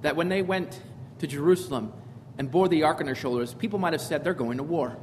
that 0.00 0.16
when 0.16 0.30
they 0.30 0.40
went 0.40 0.80
to 1.18 1.26
Jerusalem 1.26 1.92
and 2.38 2.50
bore 2.50 2.68
the 2.68 2.84
ark 2.84 3.00
on 3.00 3.04
their 3.04 3.14
shoulders, 3.14 3.52
people 3.52 3.78
might 3.78 3.92
have 3.92 4.00
said 4.00 4.24
they're 4.24 4.32
going 4.32 4.56
to 4.56 4.62
war. 4.64 4.96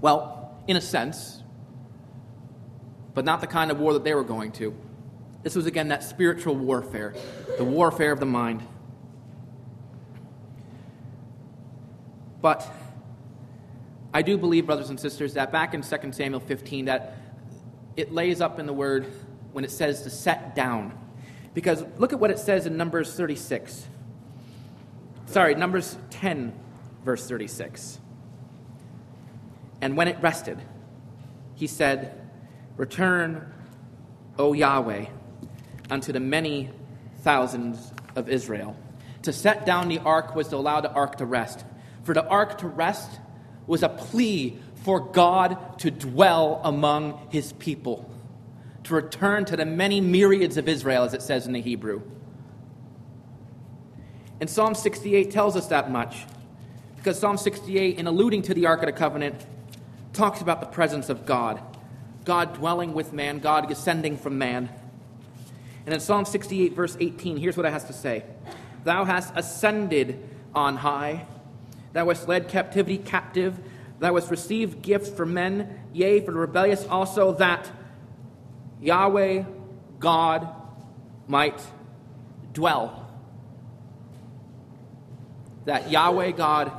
Well, 0.00 0.37
in 0.68 0.76
a 0.76 0.80
sense, 0.80 1.42
but 3.14 3.24
not 3.24 3.40
the 3.40 3.46
kind 3.46 3.72
of 3.72 3.80
war 3.80 3.94
that 3.94 4.04
they 4.04 4.14
were 4.14 4.22
going 4.22 4.52
to. 4.52 4.72
This 5.42 5.56
was 5.56 5.66
again 5.66 5.88
that 5.88 6.04
spiritual 6.04 6.54
warfare, 6.54 7.14
the 7.56 7.64
warfare 7.64 8.12
of 8.12 8.20
the 8.20 8.26
mind. 8.26 8.62
But 12.40 12.70
I 14.12 14.22
do 14.22 14.36
believe, 14.36 14.66
brothers 14.66 14.90
and 14.90 15.00
sisters, 15.00 15.34
that 15.34 15.50
back 15.50 15.74
in 15.74 15.82
2 15.82 16.12
Samuel 16.12 16.40
15, 16.40 16.84
that 16.84 17.16
it 17.96 18.12
lays 18.12 18.40
up 18.40 18.58
in 18.58 18.66
the 18.66 18.72
word 18.72 19.06
when 19.52 19.64
it 19.64 19.70
says 19.70 20.02
to 20.02 20.10
set 20.10 20.54
down. 20.54 20.96
Because 21.54 21.84
look 21.96 22.12
at 22.12 22.20
what 22.20 22.30
it 22.30 22.38
says 22.38 22.66
in 22.66 22.76
Numbers 22.76 23.14
36. 23.14 23.86
Sorry, 25.26 25.54
Numbers 25.54 25.96
10, 26.10 26.52
verse 27.04 27.26
36. 27.26 27.98
And 29.80 29.96
when 29.96 30.08
it 30.08 30.16
rested, 30.20 30.58
he 31.54 31.66
said, 31.66 32.20
Return, 32.76 33.52
O 34.38 34.52
Yahweh, 34.52 35.06
unto 35.90 36.12
the 36.12 36.20
many 36.20 36.70
thousands 37.22 37.92
of 38.14 38.28
Israel. 38.28 38.76
To 39.22 39.32
set 39.32 39.66
down 39.66 39.88
the 39.88 39.98
ark 39.98 40.34
was 40.34 40.48
to 40.48 40.56
allow 40.56 40.80
the 40.80 40.90
ark 40.90 41.16
to 41.16 41.26
rest. 41.26 41.64
For 42.04 42.14
the 42.14 42.26
ark 42.26 42.58
to 42.58 42.68
rest 42.68 43.10
was 43.66 43.82
a 43.82 43.88
plea 43.88 44.58
for 44.84 45.00
God 45.00 45.78
to 45.80 45.90
dwell 45.90 46.60
among 46.64 47.28
his 47.30 47.52
people, 47.54 48.10
to 48.84 48.94
return 48.94 49.44
to 49.46 49.56
the 49.56 49.66
many 49.66 50.00
myriads 50.00 50.56
of 50.56 50.68
Israel, 50.68 51.02
as 51.02 51.14
it 51.14 51.22
says 51.22 51.46
in 51.46 51.52
the 51.52 51.60
Hebrew. 51.60 52.02
And 54.40 54.48
Psalm 54.48 54.74
68 54.74 55.30
tells 55.30 55.56
us 55.56 55.66
that 55.66 55.90
much, 55.90 56.24
because 56.96 57.18
Psalm 57.18 57.36
68, 57.36 57.98
in 57.98 58.06
alluding 58.06 58.42
to 58.42 58.54
the 58.54 58.66
Ark 58.66 58.80
of 58.80 58.86
the 58.86 58.92
Covenant, 58.92 59.44
talks 60.12 60.40
about 60.40 60.60
the 60.60 60.66
presence 60.66 61.08
of 61.08 61.26
God. 61.26 61.60
God 62.24 62.54
dwelling 62.54 62.92
with 62.92 63.12
man, 63.12 63.38
God 63.38 63.68
descending 63.68 64.16
from 64.16 64.38
man. 64.38 64.68
And 65.86 65.94
in 65.94 66.00
Psalm 66.00 66.26
68, 66.26 66.74
verse 66.74 66.96
18, 67.00 67.38
here's 67.38 67.56
what 67.56 67.64
it 67.64 67.72
has 67.72 67.84
to 67.84 67.94
say 67.94 68.24
Thou 68.84 69.04
hast 69.04 69.32
ascended 69.34 70.22
on 70.54 70.76
high, 70.76 71.26
thou 71.92 72.08
hast 72.08 72.28
led 72.28 72.48
captivity 72.48 72.98
captive, 72.98 73.58
thou 73.98 74.14
hast 74.14 74.30
received 74.30 74.82
gifts 74.82 75.08
for 75.08 75.24
men, 75.24 75.80
yea, 75.92 76.20
for 76.20 76.32
the 76.32 76.38
rebellious 76.38 76.84
also, 76.86 77.32
that 77.32 77.70
Yahweh 78.80 79.44
God 79.98 80.48
might 81.26 81.60
dwell. 82.52 83.10
That 85.64 85.90
Yahweh 85.90 86.32
God 86.32 86.72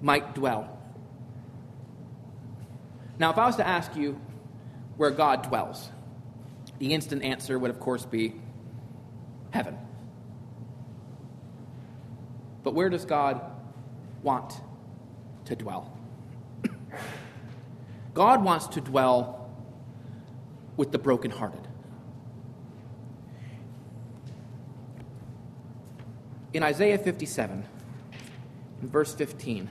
might 0.00 0.34
dwell. 0.34 0.69
Now, 3.20 3.30
if 3.30 3.36
I 3.36 3.44
was 3.44 3.56
to 3.56 3.68
ask 3.68 3.94
you 3.94 4.18
where 4.96 5.10
God 5.10 5.42
dwells, 5.42 5.90
the 6.78 6.94
instant 6.94 7.22
answer 7.22 7.58
would, 7.58 7.70
of 7.70 7.78
course, 7.78 8.06
be 8.06 8.32
heaven. 9.50 9.76
But 12.62 12.72
where 12.72 12.88
does 12.88 13.04
God 13.04 13.42
want 14.22 14.54
to 15.44 15.54
dwell? 15.54 15.94
God 18.14 18.42
wants 18.42 18.68
to 18.68 18.80
dwell 18.80 19.50
with 20.78 20.90
the 20.90 20.98
brokenhearted. 20.98 21.68
In 26.54 26.62
Isaiah 26.62 26.96
57, 26.96 27.66
in 28.80 28.88
verse 28.88 29.12
15, 29.14 29.68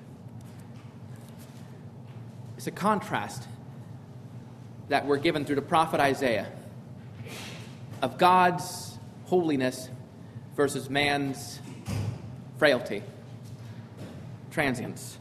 it's 2.60 2.68
a 2.68 2.72
contrast 2.72 3.48
that 4.89 5.06
we're 5.06 5.16
given 5.16 5.46
through 5.46 5.56
the 5.56 5.62
prophet 5.62 6.01
Isaiah 6.01 6.51
of 8.01 8.18
God's 8.18 8.98
holiness 9.28 9.88
versus 10.58 10.89
man's 10.89 11.62
frailty, 12.58 13.01
transience. 14.51 15.18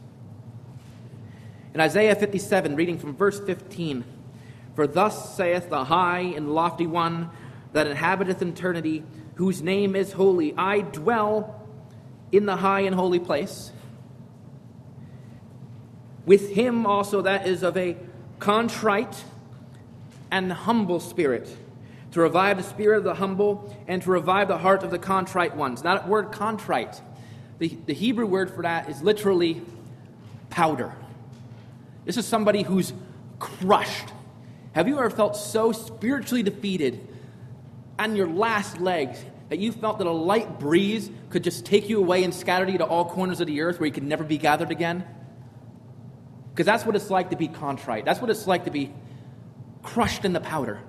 In 1.73 1.79
Isaiah 1.79 2.13
57, 2.13 2.75
reading 2.75 2.99
from 2.99 3.15
verse 3.15 3.39
15, 3.39 4.03
For 4.75 4.85
thus 4.85 5.37
saith 5.37 5.69
the 5.69 5.85
high 5.85 6.33
and 6.35 6.53
lofty 6.53 6.87
one 6.87 7.29
that 7.71 7.87
inhabiteth 7.87 8.41
eternity, 8.41 9.05
whose 9.35 9.61
name 9.61 9.95
is 9.95 10.11
holy, 10.11 10.53
I 10.57 10.81
dwell 10.81 11.65
in 12.33 12.45
the 12.45 12.57
high 12.57 12.81
and 12.81 12.93
holy 12.93 13.19
place. 13.19 13.71
With 16.29 16.51
him 16.51 16.85
also 16.85 17.23
that 17.23 17.47
is 17.47 17.63
of 17.63 17.75
a 17.75 17.97
contrite 18.37 19.23
and 20.29 20.53
humble 20.53 20.99
spirit, 20.99 21.49
to 22.11 22.21
revive 22.21 22.57
the 22.57 22.63
spirit 22.63 22.99
of 22.99 23.03
the 23.03 23.15
humble 23.15 23.75
and 23.87 23.99
to 24.03 24.11
revive 24.11 24.47
the 24.47 24.59
heart 24.59 24.83
of 24.83 24.91
the 24.91 24.99
contrite 24.99 25.55
ones. 25.55 25.83
Now, 25.83 25.95
That 25.95 26.07
word 26.07 26.31
contrite, 26.31 27.01
the, 27.57 27.75
the 27.87 27.95
Hebrew 27.95 28.27
word 28.27 28.51
for 28.51 28.61
that 28.61 28.91
is 28.91 29.01
literally 29.01 29.63
powder. 30.51 30.93
This 32.05 32.15
is 32.15 32.27
somebody 32.27 32.61
who's 32.61 32.93
crushed. 33.39 34.09
Have 34.73 34.87
you 34.87 34.99
ever 34.99 35.09
felt 35.09 35.35
so 35.35 35.71
spiritually 35.71 36.43
defeated 36.43 37.07
on 37.97 38.15
your 38.15 38.27
last 38.27 38.79
legs 38.79 39.19
that 39.49 39.57
you 39.57 39.71
felt 39.71 39.97
that 39.97 40.05
a 40.05 40.11
light 40.11 40.59
breeze 40.59 41.09
could 41.31 41.43
just 41.43 41.65
take 41.65 41.89
you 41.89 41.97
away 41.97 42.23
and 42.23 42.35
scatter 42.35 42.69
you 42.69 42.77
to 42.77 42.85
all 42.85 43.05
corners 43.05 43.41
of 43.41 43.47
the 43.47 43.61
earth 43.61 43.79
where 43.79 43.87
you 43.87 43.93
could 43.93 44.03
never 44.03 44.23
be 44.23 44.37
gathered 44.37 44.69
again? 44.69 45.03
Because 46.59 46.65
that's 46.65 46.85
what 46.85 46.97
it's 46.97 47.09
like 47.09 47.29
to 47.29 47.37
be 47.37 47.47
contrite. 47.47 48.03
That's 48.03 48.19
what 48.19 48.29
it's 48.29 48.45
like 48.45 48.65
to 48.65 48.69
be 48.69 48.91
crushed 49.81 50.25
in 50.25 50.33
the 50.33 50.41
powder. 50.41 50.81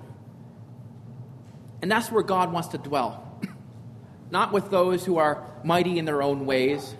And 1.81 1.89
that's 1.89 2.11
where 2.11 2.23
God 2.23 2.51
wants 2.51 2.67
to 2.67 2.77
dwell. 2.77 3.39
Not 4.31 4.51
with 4.51 4.69
those 4.69 5.05
who 5.05 5.17
are 5.17 5.47
mighty 5.63 5.97
in 5.97 6.03
their 6.03 6.21
own 6.21 6.45
ways, 6.45 6.93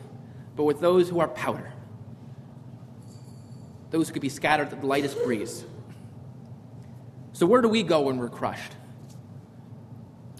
but 0.55 0.63
with 0.63 0.79
those 0.79 1.09
who 1.09 1.19
are 1.19 1.27
powder. 1.27 1.73
Those 3.89 4.07
who 4.07 4.13
could 4.13 4.21
be 4.21 4.29
scattered 4.29 4.71
at 4.71 4.79
the 4.79 4.87
lightest 4.87 5.21
breeze. 5.21 5.65
So, 7.33 7.45
where 7.45 7.61
do 7.61 7.67
we 7.67 7.83
go 7.83 8.03
when 8.03 8.19
we're 8.19 8.29
crushed? 8.29 8.71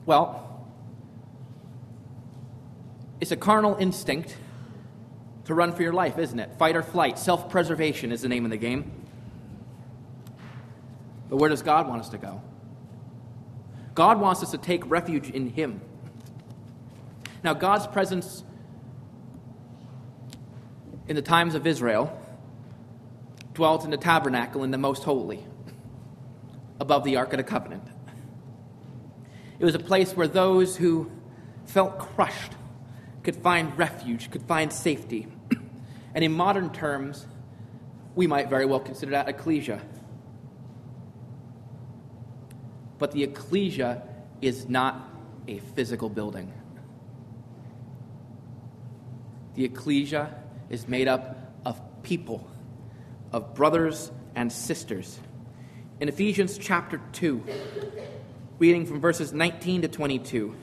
Well, 0.06 0.66
it's 3.20 3.34
a 3.34 3.36
carnal 3.36 3.76
instinct 3.76 4.38
to 5.52 5.56
run 5.56 5.74
for 5.74 5.84
your 5.84 5.92
life, 5.92 6.18
isn't 6.18 6.40
it? 6.40 6.58
Fight 6.58 6.78
or 6.78 6.82
flight. 6.82 7.20
Self 7.20 7.50
preservation 7.50 8.14
is 8.14 8.22
the 8.22 8.30
name 8.30 8.46
of 8.46 8.52
the 8.52 8.58
game. 8.58 8.90
But 11.30 11.38
where 11.38 11.50
does 11.50 11.62
God 11.62 11.90
want 11.90 12.02
us 12.02 12.10
to 12.10 12.18
go? 12.18 12.42
God 13.94 14.22
wants 14.22 14.42
us 14.42 14.52
to 14.52 14.58
take 14.58 14.90
refuge 14.90 15.30
in 15.30 15.50
Him. 15.50 15.82
Now, 17.44 17.54
God's 17.54 17.86
presence 17.86 18.46
in 21.10 21.18
the 21.18 21.22
times 21.22 21.54
of 21.54 21.68
Israel 21.68 22.18
dwelt 23.54 23.84
in 23.84 23.92
the 23.92 23.98
tabernacle 23.98 24.64
in 24.64 24.72
the 24.72 24.78
most 24.78 25.04
holy, 25.04 25.44
above 26.80 27.04
the 27.04 27.18
Ark 27.18 27.34
of 27.34 27.38
the 27.38 27.44
Covenant. 27.44 27.84
It 29.60 29.66
was 29.66 29.76
a 29.76 29.80
place 29.80 30.14
where 30.14 30.30
those 30.30 30.78
who 30.78 31.12
felt 31.66 32.00
crushed 32.00 32.54
could 33.24 33.36
find 33.36 33.78
refuge, 33.78 34.32
could 34.32 34.44
find 34.44 34.72
safety. 34.72 35.28
And 36.14 36.24
in 36.24 36.32
modern 36.32 36.72
terms, 36.72 37.26
we 38.16 38.28
might 38.28 38.50
very 38.50 38.66
well 38.66 38.80
consider 38.80 39.12
that 39.12 39.30
ecclesia. 39.30 39.82
But 43.00 43.12
the 43.12 43.24
ecclesia 43.24 44.04
is 44.42 44.68
not 44.68 45.10
a 45.48 45.60
physical 45.60 46.10
building. 46.10 46.52
The 49.56 49.66
ecclesia 49.66 50.36
is 50.70 50.88
made 50.88 51.08
up 51.08 51.54
of 51.66 51.80
people, 52.04 52.48
of 53.32 53.54
brothers 53.54 54.12
and 54.36 54.52
sisters. 54.52 55.20
In 56.00 56.10
Ephesians 56.10 56.58
chapter 56.58 57.00
2, 57.14 57.44
reading 58.60 58.86
from 58.86 59.00
verses 59.00 59.34
19 59.34 59.84
to 59.84 59.88
22, 59.88 60.56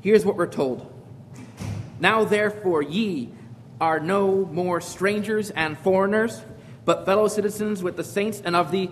here's 0.00 0.24
what 0.24 0.36
we're 0.36 0.46
told 0.46 0.92
Now 2.00 2.24
therefore, 2.24 2.82
ye 2.82 3.32
are 3.80 4.00
no 4.00 4.44
more 4.46 4.80
strangers 4.80 5.50
and 5.50 5.78
foreigners, 5.78 6.42
but 6.84 7.06
fellow 7.06 7.28
citizens 7.28 7.82
with 7.82 7.96
the 7.96 8.04
saints 8.04 8.42
and 8.44 8.54
of 8.54 8.70
the 8.70 8.90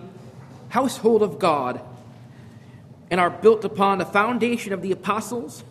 household 0.69 1.21
of 1.21 1.39
God 1.39 1.81
and 3.11 3.19
are 3.19 3.29
built 3.29 3.65
upon 3.65 3.97
the 3.97 4.05
foundation 4.05 4.73
of 4.73 4.81
the 4.81 4.91
apostles 4.91 5.63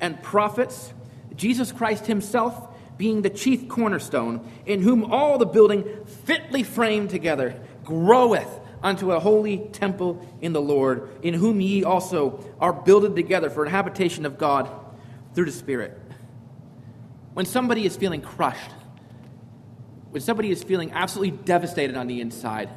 and 0.00 0.22
prophets, 0.22 0.92
Jesus 1.36 1.72
Christ 1.72 2.06
Himself 2.06 2.68
being 2.96 3.22
the 3.22 3.30
chief 3.30 3.68
cornerstone, 3.68 4.48
in 4.66 4.80
whom 4.80 5.04
all 5.10 5.38
the 5.38 5.46
building 5.46 5.84
fitly 6.24 6.62
framed 6.62 7.10
together 7.10 7.60
groweth 7.84 8.60
unto 8.82 9.12
a 9.12 9.18
holy 9.18 9.58
temple 9.72 10.24
in 10.40 10.52
the 10.52 10.60
Lord, 10.60 11.08
in 11.22 11.34
whom 11.34 11.60
ye 11.60 11.82
also 11.82 12.44
are 12.60 12.72
builded 12.72 13.16
together 13.16 13.50
for 13.50 13.64
an 13.64 13.70
habitation 13.70 14.26
of 14.26 14.38
God 14.38 14.70
through 15.34 15.46
the 15.46 15.52
Spirit. 15.52 15.98
When 17.34 17.46
somebody 17.46 17.84
is 17.84 17.96
feeling 17.96 18.22
crushed, 18.22 18.70
when 20.10 20.22
somebody 20.22 20.50
is 20.50 20.62
feeling 20.62 20.92
absolutely 20.92 21.36
devastated 21.36 21.96
on 21.96 22.06
the 22.06 22.20
inside, 22.20 22.70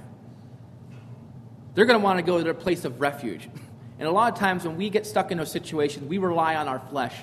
they're 1.76 1.86
going 1.86 2.00
to 2.00 2.04
want 2.04 2.17
to 2.17 2.24
go 2.24 2.39
to 2.39 2.43
their 2.43 2.56
place 2.56 2.84
of 2.84 3.00
refuge. 3.00 3.50
And 4.00 4.08
a 4.08 4.12
lot 4.12 4.32
of 4.32 4.38
times 4.38 4.63
when 4.63 4.78
we 4.78 4.91
get 4.91 5.08
stuck 5.08 5.32
in 5.32 5.39
those 5.39 5.52
situations, 5.52 6.06
we 6.06 6.20
rely 6.20 6.56
on 6.56 6.67
our 6.67 6.78
flesh. 6.78 7.15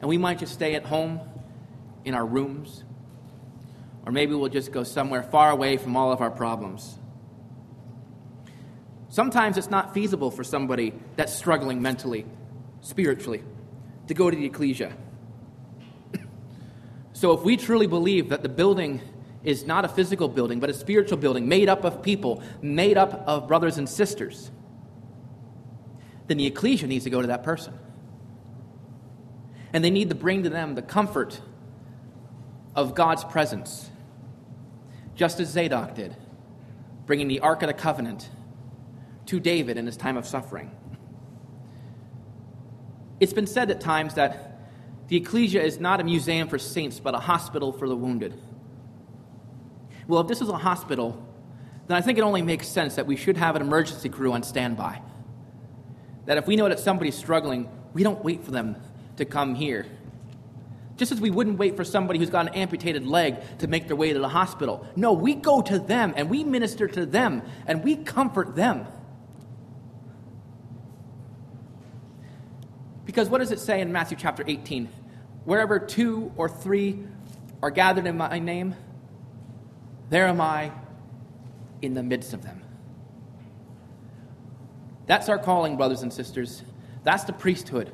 And 0.00 0.08
we 0.08 0.18
might 0.18 0.40
just 0.40 0.52
stay 0.52 0.74
at 0.74 0.84
home 0.84 1.20
in 2.04 2.14
our 2.14 2.26
rooms. 2.26 2.82
Or 4.04 4.10
maybe 4.10 4.34
we'll 4.34 4.48
just 4.48 4.72
go 4.72 4.82
somewhere 4.82 5.22
far 5.22 5.52
away 5.52 5.76
from 5.76 5.96
all 5.96 6.10
of 6.10 6.20
our 6.20 6.32
problems. 6.32 6.98
Sometimes 9.08 9.56
it's 9.56 9.70
not 9.70 9.94
feasible 9.94 10.32
for 10.32 10.42
somebody 10.42 10.94
that's 11.14 11.32
struggling 11.32 11.80
mentally, 11.80 12.26
spiritually, 12.80 13.44
to 14.08 14.14
go 14.14 14.30
to 14.30 14.36
the 14.36 14.46
ecclesia. 14.46 14.92
So 17.20 17.32
if 17.32 17.42
we 17.42 17.58
truly 17.58 17.86
believe 17.86 18.30
that 18.30 18.42
the 18.42 18.48
building 18.48 18.98
is 19.44 19.66
not 19.66 19.84
a 19.84 19.88
physical 19.88 20.26
building, 20.26 20.58
but 20.58 20.70
a 20.70 20.72
spiritual 20.72 21.18
building 21.18 21.46
made 21.46 21.68
up 21.68 21.84
of 21.84 22.02
people, 22.02 22.42
made 22.62 22.96
up 22.96 23.12
of 23.26 23.46
brothers 23.46 23.76
and 23.76 23.86
sisters, 23.86 24.50
then 26.28 26.38
the 26.38 26.46
ecclesia 26.46 26.86
needs 26.86 27.04
to 27.04 27.10
go 27.10 27.20
to 27.20 27.26
that 27.26 27.42
person. 27.42 27.74
And 29.74 29.84
they 29.84 29.90
need 29.90 30.08
to 30.08 30.14
bring 30.14 30.44
to 30.44 30.48
them 30.48 30.74
the 30.74 30.80
comfort 30.80 31.38
of 32.74 32.94
God's 32.94 33.24
presence, 33.24 33.90
just 35.14 35.40
as 35.40 35.48
Zadok 35.50 35.94
did, 35.94 36.16
bringing 37.04 37.28
the 37.28 37.40
Ark 37.40 37.62
of 37.62 37.66
the 37.66 37.74
Covenant 37.74 38.30
to 39.26 39.38
David 39.38 39.76
in 39.76 39.84
his 39.84 39.98
time 39.98 40.16
of 40.16 40.26
suffering. 40.26 40.70
It's 43.20 43.34
been 43.34 43.46
said 43.46 43.70
at 43.70 43.82
times 43.82 44.14
that 44.14 44.49
the 45.10 45.16
ecclesia 45.16 45.60
is 45.60 45.80
not 45.80 46.00
a 46.00 46.04
museum 46.04 46.46
for 46.46 46.56
saints, 46.56 47.00
but 47.00 47.16
a 47.16 47.18
hospital 47.18 47.72
for 47.72 47.88
the 47.88 47.96
wounded. 47.96 48.32
Well, 50.06 50.20
if 50.20 50.28
this 50.28 50.40
is 50.40 50.48
a 50.48 50.56
hospital, 50.56 51.20
then 51.88 51.96
I 51.96 52.00
think 52.00 52.16
it 52.16 52.20
only 52.20 52.42
makes 52.42 52.68
sense 52.68 52.94
that 52.94 53.08
we 53.08 53.16
should 53.16 53.36
have 53.36 53.56
an 53.56 53.62
emergency 53.62 54.08
crew 54.08 54.32
on 54.32 54.44
standby. 54.44 55.02
That 56.26 56.38
if 56.38 56.46
we 56.46 56.54
know 56.54 56.68
that 56.68 56.78
somebody's 56.78 57.16
struggling, 57.16 57.68
we 57.92 58.04
don't 58.04 58.22
wait 58.22 58.44
for 58.44 58.52
them 58.52 58.76
to 59.16 59.24
come 59.24 59.56
here. 59.56 59.84
Just 60.96 61.10
as 61.10 61.20
we 61.20 61.30
wouldn't 61.30 61.58
wait 61.58 61.74
for 61.74 61.82
somebody 61.82 62.20
who's 62.20 62.30
got 62.30 62.46
an 62.46 62.54
amputated 62.54 63.04
leg 63.04 63.34
to 63.58 63.66
make 63.66 63.88
their 63.88 63.96
way 63.96 64.12
to 64.12 64.18
the 64.20 64.28
hospital. 64.28 64.86
No, 64.94 65.12
we 65.12 65.34
go 65.34 65.60
to 65.60 65.80
them 65.80 66.14
and 66.16 66.30
we 66.30 66.44
minister 66.44 66.86
to 66.86 67.04
them 67.04 67.42
and 67.66 67.82
we 67.82 67.96
comfort 67.96 68.54
them. 68.54 68.86
Because 73.04 73.28
what 73.28 73.38
does 73.38 73.50
it 73.50 73.58
say 73.58 73.80
in 73.80 73.90
Matthew 73.90 74.16
chapter 74.16 74.44
18? 74.46 74.99
Wherever 75.44 75.78
two 75.78 76.32
or 76.36 76.48
three 76.48 77.04
are 77.62 77.70
gathered 77.70 78.06
in 78.06 78.16
my 78.16 78.38
name, 78.38 78.74
there 80.08 80.26
am 80.26 80.40
I 80.40 80.72
in 81.82 81.94
the 81.94 82.02
midst 82.02 82.32
of 82.34 82.42
them. 82.42 82.62
That's 85.06 85.28
our 85.28 85.38
calling, 85.38 85.76
brothers 85.76 86.02
and 86.02 86.12
sisters. 86.12 86.62
That's 87.02 87.24
the 87.24 87.32
priesthood. 87.32 87.90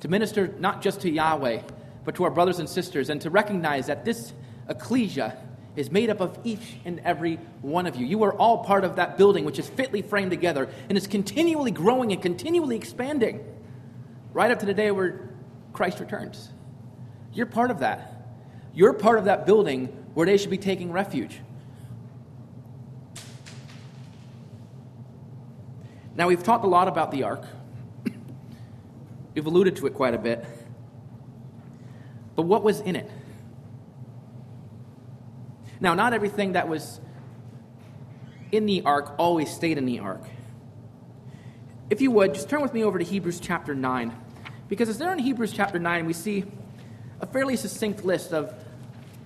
To 0.00 0.08
minister 0.08 0.48
not 0.58 0.82
just 0.82 1.02
to 1.02 1.10
Yahweh, 1.10 1.62
but 2.04 2.16
to 2.16 2.24
our 2.24 2.30
brothers 2.30 2.58
and 2.58 2.68
sisters, 2.68 3.10
and 3.10 3.20
to 3.20 3.30
recognize 3.30 3.86
that 3.86 4.04
this 4.04 4.32
ecclesia 4.68 5.36
is 5.76 5.90
made 5.90 6.10
up 6.10 6.20
of 6.20 6.38
each 6.44 6.76
and 6.84 7.00
every 7.00 7.36
one 7.62 7.86
of 7.86 7.96
you. 7.96 8.06
You 8.06 8.24
are 8.24 8.34
all 8.34 8.64
part 8.64 8.84
of 8.84 8.96
that 8.96 9.16
building 9.16 9.44
which 9.44 9.58
is 9.58 9.68
fitly 9.68 10.02
framed 10.02 10.30
together 10.30 10.68
and 10.88 10.98
is 10.98 11.06
continually 11.06 11.70
growing 11.70 12.12
and 12.12 12.20
continually 12.20 12.76
expanding 12.76 13.44
right 14.32 14.50
up 14.50 14.58
to 14.60 14.66
the 14.66 14.74
day 14.74 14.90
where 14.90 15.30
Christ 15.72 16.00
returns. 16.00 16.50
You're 17.32 17.46
part 17.46 17.70
of 17.70 17.80
that. 17.80 18.26
You're 18.74 18.92
part 18.92 19.18
of 19.18 19.26
that 19.26 19.46
building 19.46 19.86
where 20.14 20.26
they 20.26 20.36
should 20.36 20.50
be 20.50 20.58
taking 20.58 20.92
refuge. 20.92 21.40
Now, 26.14 26.28
we've 26.28 26.42
talked 26.42 26.64
a 26.64 26.68
lot 26.68 26.88
about 26.88 27.10
the 27.10 27.22
ark. 27.22 27.42
We've 29.34 29.46
alluded 29.46 29.76
to 29.76 29.86
it 29.86 29.94
quite 29.94 30.12
a 30.12 30.18
bit. 30.18 30.44
But 32.36 32.42
what 32.42 32.62
was 32.62 32.80
in 32.80 32.96
it? 32.96 33.10
Now, 35.80 35.94
not 35.94 36.12
everything 36.12 36.52
that 36.52 36.68
was 36.68 37.00
in 38.52 38.66
the 38.66 38.82
ark 38.82 39.14
always 39.18 39.50
stayed 39.50 39.78
in 39.78 39.86
the 39.86 40.00
ark. 40.00 40.22
If 41.88 42.02
you 42.02 42.10
would, 42.10 42.34
just 42.34 42.48
turn 42.48 42.60
with 42.60 42.74
me 42.74 42.84
over 42.84 42.98
to 42.98 43.04
Hebrews 43.04 43.40
chapter 43.40 43.74
9. 43.74 44.14
Because 44.68 44.90
it's 44.90 44.98
there 44.98 45.12
in 45.12 45.18
Hebrews 45.18 45.52
chapter 45.52 45.78
9, 45.78 46.06
we 46.06 46.12
see 46.12 46.44
a 47.22 47.26
fairly 47.26 47.56
succinct 47.56 48.04
list 48.04 48.32
of 48.32 48.52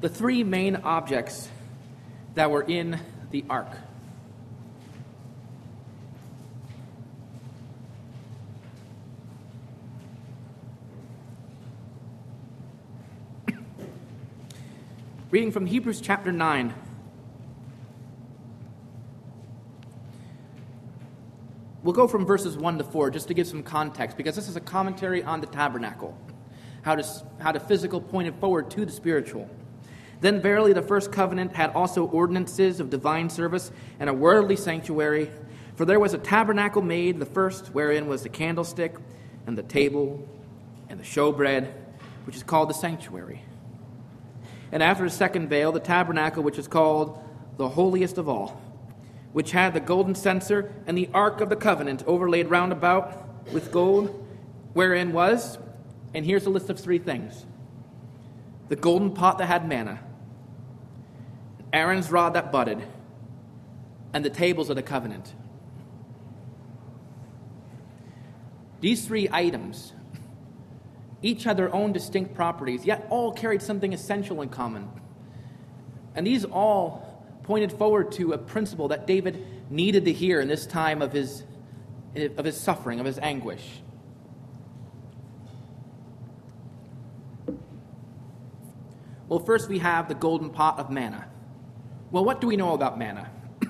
the 0.02 0.08
three 0.08 0.44
main 0.44 0.76
objects 0.76 1.48
that 2.34 2.50
were 2.50 2.62
in 2.62 3.00
the 3.30 3.42
ark. 3.48 3.70
Reading 15.30 15.50
from 15.50 15.64
Hebrews 15.64 16.02
chapter 16.02 16.30
9. 16.30 16.74
We'll 21.82 21.94
go 21.94 22.06
from 22.06 22.26
verses 22.26 22.58
1 22.58 22.76
to 22.78 22.84
4 22.84 23.10
just 23.10 23.28
to 23.28 23.34
give 23.34 23.46
some 23.46 23.62
context 23.62 24.18
because 24.18 24.36
this 24.36 24.48
is 24.48 24.56
a 24.56 24.60
commentary 24.60 25.22
on 25.22 25.40
the 25.40 25.46
tabernacle, 25.46 26.14
how 26.86 26.94
to, 26.94 27.04
how 27.40 27.50
the 27.50 27.58
physical 27.58 28.00
pointed 28.00 28.32
forward 28.36 28.70
to 28.70 28.86
the 28.86 28.92
spiritual. 28.92 29.50
Then 30.20 30.40
verily 30.40 30.72
the 30.72 30.82
first 30.82 31.10
covenant 31.10 31.56
had 31.56 31.70
also 31.70 32.04
ordinances 32.04 32.78
of 32.78 32.90
divine 32.90 33.28
service 33.28 33.72
and 33.98 34.08
a 34.08 34.14
worldly 34.14 34.54
sanctuary. 34.54 35.28
For 35.74 35.84
there 35.84 35.98
was 35.98 36.14
a 36.14 36.18
tabernacle 36.18 36.82
made, 36.82 37.18
the 37.18 37.26
first, 37.26 37.74
wherein 37.74 38.06
was 38.06 38.22
the 38.22 38.28
candlestick 38.28 38.94
and 39.48 39.58
the 39.58 39.64
table 39.64 40.28
and 40.88 41.00
the 41.00 41.04
showbread, 41.04 41.72
which 42.24 42.36
is 42.36 42.44
called 42.44 42.70
the 42.70 42.74
sanctuary. 42.74 43.42
And 44.70 44.80
after 44.80 45.02
the 45.02 45.10
second 45.10 45.48
veil, 45.48 45.72
the 45.72 45.80
tabernacle, 45.80 46.44
which 46.44 46.56
is 46.56 46.68
called 46.68 47.20
the 47.56 47.68
holiest 47.68 48.16
of 48.16 48.28
all, 48.28 48.60
which 49.32 49.50
had 49.50 49.74
the 49.74 49.80
golden 49.80 50.14
censer 50.14 50.72
and 50.86 50.96
the 50.96 51.10
ark 51.12 51.40
of 51.40 51.48
the 51.48 51.56
covenant 51.56 52.04
overlaid 52.06 52.48
round 52.48 52.70
about 52.70 53.48
with 53.52 53.72
gold, 53.72 54.24
wherein 54.72 55.12
was, 55.12 55.58
and 56.16 56.24
here's 56.24 56.46
a 56.46 56.50
list 56.50 56.70
of 56.70 56.80
three 56.80 56.98
things 56.98 57.44
the 58.68 58.74
golden 58.74 59.12
pot 59.12 59.38
that 59.38 59.46
had 59.46 59.68
manna, 59.68 60.00
Aaron's 61.72 62.10
rod 62.10 62.34
that 62.34 62.50
budded, 62.50 62.82
and 64.12 64.24
the 64.24 64.30
tables 64.30 64.70
of 64.70 64.76
the 64.76 64.82
covenant. 64.82 65.34
These 68.80 69.06
three 69.06 69.28
items 69.30 69.92
each 71.22 71.44
had 71.44 71.56
their 71.56 71.72
own 71.72 71.92
distinct 71.92 72.34
properties, 72.34 72.84
yet 72.84 73.06
all 73.10 73.32
carried 73.32 73.62
something 73.62 73.92
essential 73.92 74.42
in 74.42 74.48
common. 74.48 74.88
And 76.14 76.26
these 76.26 76.44
all 76.44 77.24
pointed 77.42 77.72
forward 77.72 78.12
to 78.12 78.32
a 78.32 78.38
principle 78.38 78.88
that 78.88 79.06
David 79.06 79.44
needed 79.70 80.06
to 80.06 80.12
hear 80.12 80.40
in 80.40 80.48
this 80.48 80.66
time 80.66 81.02
of 81.02 81.12
his, 81.12 81.44
of 82.16 82.44
his 82.44 82.58
suffering, 82.58 83.00
of 83.00 83.06
his 83.06 83.18
anguish. 83.18 83.82
Well, 89.28 89.40
first 89.40 89.68
we 89.68 89.80
have 89.80 90.08
the 90.08 90.14
golden 90.14 90.50
pot 90.50 90.78
of 90.78 90.90
manna. 90.90 91.28
Well, 92.10 92.24
what 92.24 92.40
do 92.40 92.46
we 92.46 92.56
know 92.56 92.74
about 92.74 92.98
manna? 92.98 93.30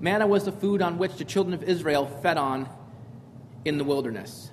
manna 0.00 0.26
was 0.26 0.44
the 0.44 0.52
food 0.52 0.82
on 0.82 0.98
which 0.98 1.16
the 1.16 1.24
children 1.24 1.54
of 1.54 1.62
Israel 1.62 2.06
fed 2.06 2.36
on 2.36 2.68
in 3.64 3.78
the 3.78 3.84
wilderness. 3.84 4.50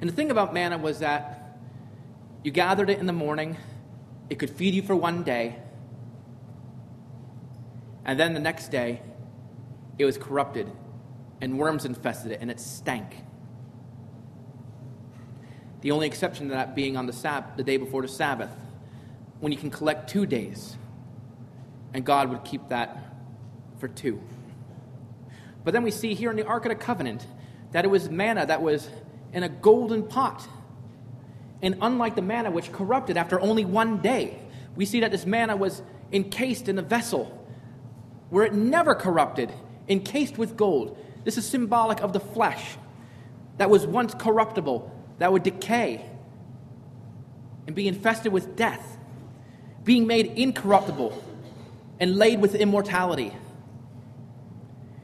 And 0.00 0.08
the 0.08 0.14
thing 0.14 0.30
about 0.30 0.54
manna 0.54 0.78
was 0.78 1.00
that 1.00 1.58
you 2.42 2.50
gathered 2.50 2.90
it 2.90 2.98
in 2.98 3.06
the 3.06 3.12
morning, 3.12 3.56
it 4.30 4.38
could 4.38 4.50
feed 4.50 4.74
you 4.74 4.82
for 4.82 4.96
one 4.96 5.22
day, 5.22 5.56
and 8.04 8.20
then 8.20 8.34
the 8.34 8.40
next 8.40 8.68
day, 8.68 9.00
it 9.98 10.04
was 10.04 10.18
corrupted, 10.18 10.70
and 11.40 11.58
worms 11.58 11.84
infested 11.84 12.32
it, 12.32 12.40
and 12.40 12.50
it 12.50 12.60
stank. 12.60 13.16
The 15.80 15.90
only 15.90 16.06
exception 16.06 16.48
to 16.48 16.54
that 16.54 16.74
being 16.74 16.96
on 16.96 17.06
the, 17.06 17.44
the 17.56 17.62
day 17.62 17.76
before 17.76 18.02
the 18.02 18.08
Sabbath, 18.08 18.50
when 19.44 19.52
you 19.52 19.58
can 19.58 19.70
collect 19.70 20.08
two 20.08 20.24
days, 20.24 20.74
and 21.92 22.02
God 22.02 22.30
would 22.30 22.44
keep 22.44 22.66
that 22.70 23.14
for 23.78 23.88
two. 23.88 24.18
But 25.62 25.74
then 25.74 25.82
we 25.82 25.90
see 25.90 26.14
here 26.14 26.30
in 26.30 26.36
the 26.36 26.46
Ark 26.46 26.64
of 26.64 26.70
the 26.70 26.76
Covenant 26.76 27.26
that 27.72 27.84
it 27.84 27.88
was 27.88 28.08
manna 28.08 28.46
that 28.46 28.62
was 28.62 28.88
in 29.34 29.42
a 29.42 29.50
golden 29.50 30.02
pot. 30.02 30.48
And 31.60 31.76
unlike 31.82 32.14
the 32.14 32.22
manna 32.22 32.50
which 32.50 32.72
corrupted 32.72 33.18
after 33.18 33.38
only 33.38 33.66
one 33.66 33.98
day, 33.98 34.38
we 34.76 34.86
see 34.86 35.00
that 35.00 35.10
this 35.10 35.26
manna 35.26 35.56
was 35.56 35.82
encased 36.10 36.70
in 36.70 36.78
a 36.78 36.82
vessel 36.82 37.46
where 38.30 38.46
it 38.46 38.54
never 38.54 38.94
corrupted, 38.94 39.52
encased 39.90 40.38
with 40.38 40.56
gold. 40.56 40.96
This 41.24 41.36
is 41.36 41.46
symbolic 41.46 42.00
of 42.00 42.14
the 42.14 42.20
flesh 42.20 42.78
that 43.58 43.68
was 43.68 43.86
once 43.86 44.14
corruptible, 44.14 44.90
that 45.18 45.30
would 45.30 45.42
decay 45.42 46.02
and 47.66 47.76
be 47.76 47.86
infested 47.86 48.32
with 48.32 48.56
death, 48.56 48.93
being 49.84 50.06
made 50.06 50.26
incorruptible 50.26 51.22
and 52.00 52.16
laid 52.16 52.40
with 52.40 52.54
immortality. 52.54 53.32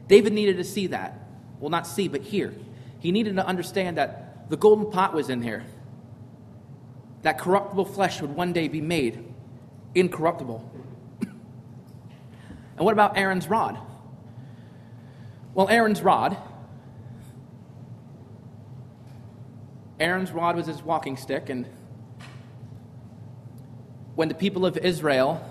David 0.08 0.32
needed 0.32 0.56
to 0.56 0.64
see 0.64 0.88
that. 0.88 1.18
Well, 1.60 1.70
not 1.70 1.86
see, 1.86 2.08
but 2.08 2.22
hear. 2.22 2.54
He 2.98 3.12
needed 3.12 3.36
to 3.36 3.46
understand 3.46 3.98
that 3.98 4.50
the 4.50 4.56
golden 4.56 4.90
pot 4.90 5.14
was 5.14 5.30
in 5.30 5.42
here. 5.42 5.64
That 7.22 7.38
corruptible 7.38 7.84
flesh 7.84 8.20
would 8.20 8.34
one 8.34 8.52
day 8.52 8.68
be 8.68 8.80
made 8.80 9.24
incorruptible. 9.94 10.68
and 11.20 11.30
what 12.78 12.92
about 12.92 13.16
Aaron's 13.16 13.48
rod? 13.48 13.78
Well, 15.54 15.68
Aaron's 15.68 16.00
rod, 16.00 16.36
Aaron's 19.98 20.32
rod 20.32 20.56
was 20.56 20.66
his 20.66 20.82
walking 20.82 21.16
stick, 21.16 21.50
and 21.50 21.66
when 24.20 24.28
the 24.28 24.35
people 24.35 24.66
of 24.66 24.76
Israel 24.76 25.42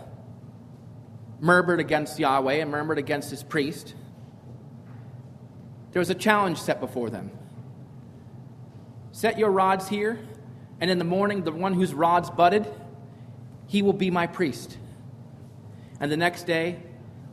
murmured 1.40 1.80
against 1.80 2.20
Yahweh 2.20 2.54
and 2.54 2.70
murmured 2.70 3.00
against 3.00 3.32
his 3.32 3.42
priest, 3.42 3.96
there 5.92 6.00
was 6.00 6.12
a 6.12 6.14
challenge 6.14 6.60
set 6.60 6.80
before 6.80 7.10
them. 7.10 7.32
Set 9.12 9.40
your 9.40 9.50
rods 9.50 9.88
here, 9.90 10.20
and 10.80 10.92
in 10.92 11.00
the 11.00 11.04
morning, 11.04 11.42
the 11.42 11.52
one 11.52 11.74
whose 11.74 11.96
rods 11.96 12.30
budded, 12.30 12.72
he 13.66 13.82
will 13.82 13.92
be 13.92 14.12
my 14.12 14.28
priest. 14.28 14.78
And 16.00 16.12
the 16.12 16.18
next 16.18 16.44
day, 16.44 16.80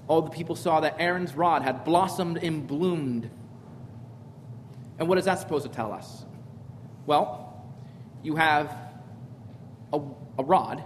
all 0.08 0.22
the 0.22 0.30
people 0.30 0.56
saw 0.56 0.80
that 0.80 0.96
Aaron's 0.98 1.34
rod 1.34 1.60
had 1.60 1.84
blossomed 1.84 2.38
and 2.38 2.66
bloomed. 2.66 3.28
And 4.98 5.06
what 5.06 5.18
is 5.18 5.26
that 5.26 5.38
supposed 5.38 5.66
to 5.66 5.70
tell 5.70 5.92
us? 5.92 6.24
Well, 7.04 7.62
you 8.22 8.36
have 8.36 8.74
a, 9.92 10.00
a 10.38 10.42
rod, 10.42 10.82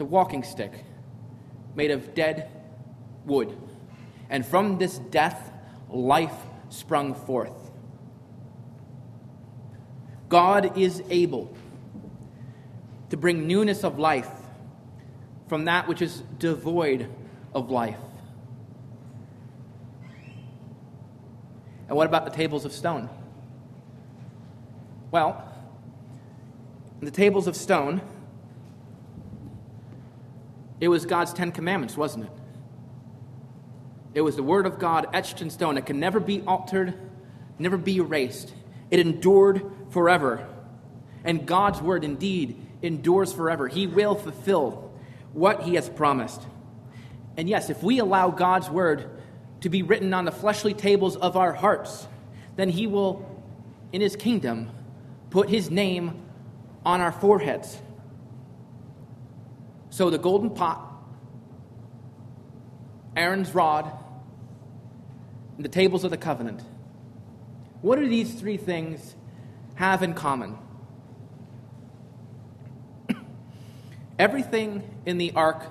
it's 0.00 0.06
a 0.06 0.08
walking 0.10 0.42
stick 0.42 0.72
made 1.74 1.90
of 1.90 2.14
dead 2.14 2.50
wood. 3.26 3.54
And 4.30 4.46
from 4.46 4.78
this 4.78 4.96
death, 4.96 5.52
life 5.90 6.32
sprung 6.70 7.14
forth. 7.14 7.70
God 10.30 10.78
is 10.78 11.02
able 11.10 11.54
to 13.10 13.18
bring 13.18 13.46
newness 13.46 13.84
of 13.84 13.98
life 13.98 14.30
from 15.48 15.66
that 15.66 15.86
which 15.86 16.00
is 16.00 16.22
devoid 16.38 17.06
of 17.52 17.70
life. 17.70 17.98
And 21.88 21.94
what 21.94 22.06
about 22.06 22.24
the 22.24 22.30
tables 22.30 22.64
of 22.64 22.72
stone? 22.72 23.10
Well, 25.10 25.46
the 27.00 27.10
tables 27.10 27.46
of 27.46 27.54
stone, 27.54 28.00
it 30.80 30.88
was 30.88 31.04
God's 31.04 31.32
Ten 31.32 31.52
Commandments, 31.52 31.96
wasn't 31.96 32.24
it? 32.24 32.32
It 34.14 34.22
was 34.22 34.34
the 34.34 34.42
Word 34.42 34.66
of 34.66 34.78
God 34.78 35.08
etched 35.12 35.42
in 35.42 35.50
stone. 35.50 35.76
It 35.78 35.86
can 35.86 36.00
never 36.00 36.18
be 36.18 36.42
altered, 36.42 36.94
never 37.58 37.76
be 37.76 37.98
erased. 37.98 38.52
It 38.90 38.98
endured 38.98 39.62
forever. 39.90 40.48
And 41.22 41.46
God's 41.46 41.80
Word 41.80 42.02
indeed 42.02 42.66
endures 42.82 43.32
forever. 43.32 43.68
He 43.68 43.86
will 43.86 44.14
fulfill 44.14 44.90
what 45.32 45.62
He 45.62 45.74
has 45.74 45.88
promised. 45.88 46.40
And 47.36 47.48
yes, 47.48 47.70
if 47.70 47.82
we 47.82 47.98
allow 47.98 48.30
God's 48.30 48.68
Word 48.68 49.08
to 49.60 49.68
be 49.68 49.82
written 49.82 50.12
on 50.14 50.24
the 50.24 50.32
fleshly 50.32 50.74
tables 50.74 51.16
of 51.16 51.36
our 51.36 51.52
hearts, 51.52 52.06
then 52.56 52.68
He 52.68 52.86
will, 52.86 53.44
in 53.92 54.00
His 54.00 54.16
kingdom, 54.16 54.70
put 55.28 55.48
His 55.48 55.70
name 55.70 56.22
on 56.84 57.00
our 57.00 57.12
foreheads. 57.12 57.78
So 59.90 60.08
the 60.08 60.18
golden 60.18 60.50
pot, 60.50 60.80
Aaron's 63.16 63.54
rod, 63.54 63.92
and 65.56 65.64
the 65.64 65.68
tables 65.68 66.04
of 66.04 66.10
the 66.10 66.16
covenant. 66.16 66.62
What 67.82 67.98
do 67.98 68.08
these 68.08 68.32
three 68.34 68.56
things 68.56 69.14
have 69.74 70.02
in 70.02 70.14
common? 70.14 70.56
Everything 74.18 74.88
in 75.06 75.18
the 75.18 75.32
ark 75.32 75.64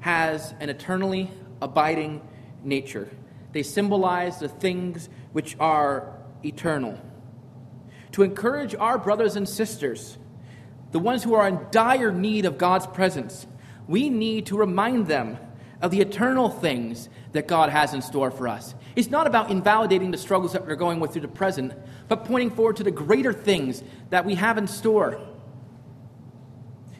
has 0.00 0.54
an 0.60 0.68
eternally 0.68 1.30
abiding 1.62 2.20
nature. 2.62 3.08
They 3.52 3.62
symbolize 3.62 4.38
the 4.38 4.48
things 4.48 5.08
which 5.32 5.56
are 5.58 6.12
eternal. 6.44 7.00
To 8.12 8.22
encourage 8.22 8.74
our 8.74 8.98
brothers 8.98 9.36
and 9.36 9.48
sisters, 9.48 10.18
the 10.92 10.98
ones 10.98 11.22
who 11.22 11.34
are 11.34 11.46
in 11.46 11.58
dire 11.70 12.12
need 12.12 12.44
of 12.44 12.58
God's 12.58 12.86
presence, 12.86 13.46
we 13.86 14.08
need 14.08 14.46
to 14.46 14.56
remind 14.56 15.06
them 15.06 15.38
of 15.80 15.90
the 15.90 16.00
eternal 16.00 16.48
things 16.50 17.08
that 17.32 17.46
God 17.46 17.70
has 17.70 17.94
in 17.94 18.02
store 18.02 18.30
for 18.30 18.48
us. 18.48 18.74
It's 18.96 19.10
not 19.10 19.26
about 19.26 19.50
invalidating 19.50 20.10
the 20.10 20.18
struggles 20.18 20.52
that 20.52 20.66
we're 20.66 20.74
going 20.74 21.00
with 21.00 21.12
through 21.12 21.22
the 21.22 21.28
present, 21.28 21.72
but 22.08 22.24
pointing 22.24 22.50
forward 22.50 22.76
to 22.76 22.84
the 22.84 22.90
greater 22.90 23.32
things 23.32 23.82
that 24.10 24.24
we 24.24 24.34
have 24.34 24.58
in 24.58 24.66
store. 24.66 25.20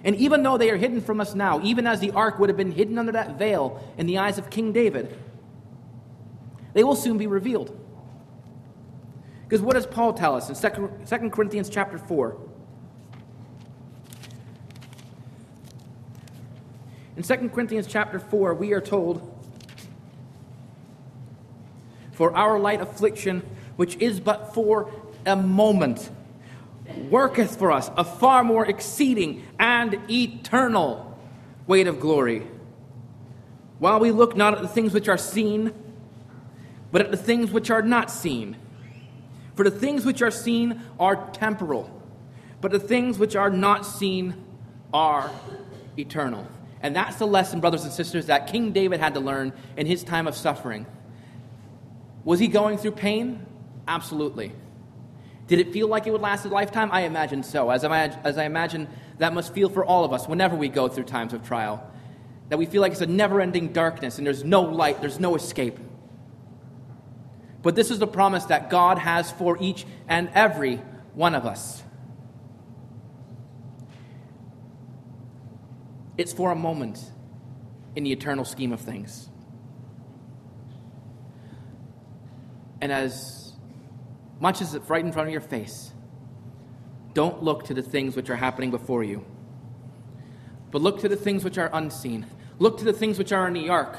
And 0.02 0.16
even 0.16 0.42
though 0.42 0.56
they 0.56 0.70
are 0.70 0.76
hidden 0.76 1.00
from 1.00 1.20
us 1.20 1.34
now, 1.34 1.60
even 1.62 1.86
as 1.86 2.00
the 2.00 2.12
ark 2.12 2.38
would 2.38 2.48
have 2.48 2.56
been 2.56 2.72
hidden 2.72 2.96
under 2.96 3.12
that 3.12 3.38
veil 3.38 3.84
in 3.98 4.06
the 4.06 4.18
eyes 4.18 4.38
of 4.38 4.48
King 4.48 4.72
David, 4.72 5.18
they 6.72 6.84
will 6.84 6.96
soon 6.96 7.18
be 7.18 7.26
revealed. 7.26 7.76
Because 9.42 9.60
what 9.60 9.74
does 9.74 9.86
Paul 9.86 10.14
tell 10.14 10.36
us 10.36 10.48
in 10.48 10.54
2 11.04 11.30
Corinthians 11.30 11.68
chapter 11.68 11.98
4? 11.98 12.49
In 17.16 17.22
2 17.22 17.48
Corinthians 17.50 17.86
chapter 17.86 18.18
4, 18.18 18.54
we 18.54 18.72
are 18.72 18.80
told, 18.80 19.20
For 22.12 22.34
our 22.36 22.58
light 22.58 22.80
affliction, 22.80 23.42
which 23.76 23.96
is 23.96 24.20
but 24.20 24.54
for 24.54 24.90
a 25.26 25.36
moment, 25.36 26.10
worketh 27.10 27.58
for 27.58 27.72
us 27.72 27.90
a 27.96 28.04
far 28.04 28.44
more 28.44 28.64
exceeding 28.64 29.44
and 29.58 29.98
eternal 30.08 31.18
weight 31.66 31.86
of 31.86 32.00
glory. 32.00 32.46
While 33.78 34.00
we 34.00 34.12
look 34.12 34.36
not 34.36 34.54
at 34.54 34.62
the 34.62 34.68
things 34.68 34.92
which 34.92 35.08
are 35.08 35.18
seen, 35.18 35.72
but 36.92 37.00
at 37.00 37.10
the 37.10 37.16
things 37.16 37.50
which 37.50 37.70
are 37.70 37.82
not 37.82 38.10
seen. 38.10 38.56
For 39.56 39.64
the 39.64 39.70
things 39.70 40.04
which 40.04 40.22
are 40.22 40.30
seen 40.30 40.80
are 40.98 41.30
temporal, 41.32 41.90
but 42.60 42.70
the 42.70 42.78
things 42.78 43.18
which 43.18 43.36
are 43.36 43.50
not 43.50 43.84
seen 43.84 44.34
are 44.92 45.30
eternal. 45.96 46.46
And 46.82 46.96
that's 46.96 47.16
the 47.16 47.26
lesson, 47.26 47.60
brothers 47.60 47.84
and 47.84 47.92
sisters, 47.92 48.26
that 48.26 48.46
King 48.46 48.72
David 48.72 49.00
had 49.00 49.14
to 49.14 49.20
learn 49.20 49.52
in 49.76 49.86
his 49.86 50.02
time 50.02 50.26
of 50.26 50.34
suffering. 50.34 50.86
Was 52.24 52.40
he 52.40 52.48
going 52.48 52.78
through 52.78 52.92
pain? 52.92 53.44
Absolutely. 53.86 54.52
Did 55.46 55.58
it 55.58 55.72
feel 55.72 55.88
like 55.88 56.06
it 56.06 56.12
would 56.12 56.20
last 56.20 56.44
a 56.44 56.48
lifetime? 56.48 56.90
I 56.92 57.02
imagine 57.02 57.42
so, 57.42 57.70
as 57.70 57.84
I, 57.84 58.06
as 58.06 58.38
I 58.38 58.44
imagine 58.44 58.88
that 59.18 59.34
must 59.34 59.52
feel 59.52 59.68
for 59.68 59.84
all 59.84 60.04
of 60.04 60.12
us 60.12 60.28
whenever 60.28 60.56
we 60.56 60.68
go 60.68 60.88
through 60.88 61.04
times 61.04 61.32
of 61.32 61.44
trial. 61.44 61.84
That 62.48 62.58
we 62.58 62.66
feel 62.66 62.82
like 62.82 62.92
it's 62.92 63.00
a 63.00 63.06
never 63.06 63.40
ending 63.40 63.72
darkness 63.72 64.18
and 64.18 64.26
there's 64.26 64.44
no 64.44 64.62
light, 64.62 65.00
there's 65.00 65.20
no 65.20 65.34
escape. 65.34 65.78
But 67.62 67.74
this 67.74 67.90
is 67.90 67.98
the 67.98 68.06
promise 68.06 68.44
that 68.46 68.70
God 68.70 68.98
has 68.98 69.30
for 69.30 69.58
each 69.60 69.84
and 70.08 70.30
every 70.34 70.76
one 71.14 71.34
of 71.34 71.44
us. 71.44 71.82
It's 76.20 76.34
for 76.34 76.52
a 76.52 76.54
moment 76.54 77.02
in 77.96 78.04
the 78.04 78.12
eternal 78.12 78.44
scheme 78.44 78.74
of 78.74 78.80
things. 78.82 79.30
And 82.82 82.92
as 82.92 83.54
much 84.38 84.60
as 84.60 84.74
it's 84.74 84.90
right 84.90 85.02
in 85.02 85.12
front 85.12 85.28
of 85.28 85.32
your 85.32 85.40
face, 85.40 85.90
don't 87.14 87.42
look 87.42 87.64
to 87.68 87.74
the 87.74 87.80
things 87.80 88.16
which 88.16 88.28
are 88.28 88.36
happening 88.36 88.70
before 88.70 89.02
you, 89.02 89.24
but 90.70 90.82
look 90.82 91.00
to 91.00 91.08
the 91.08 91.16
things 91.16 91.42
which 91.42 91.56
are 91.56 91.70
unseen. 91.72 92.26
Look 92.58 92.76
to 92.80 92.84
the 92.84 92.92
things 92.92 93.16
which 93.16 93.32
are 93.32 93.48
in 93.48 93.54
the 93.54 93.70
ark 93.70 93.96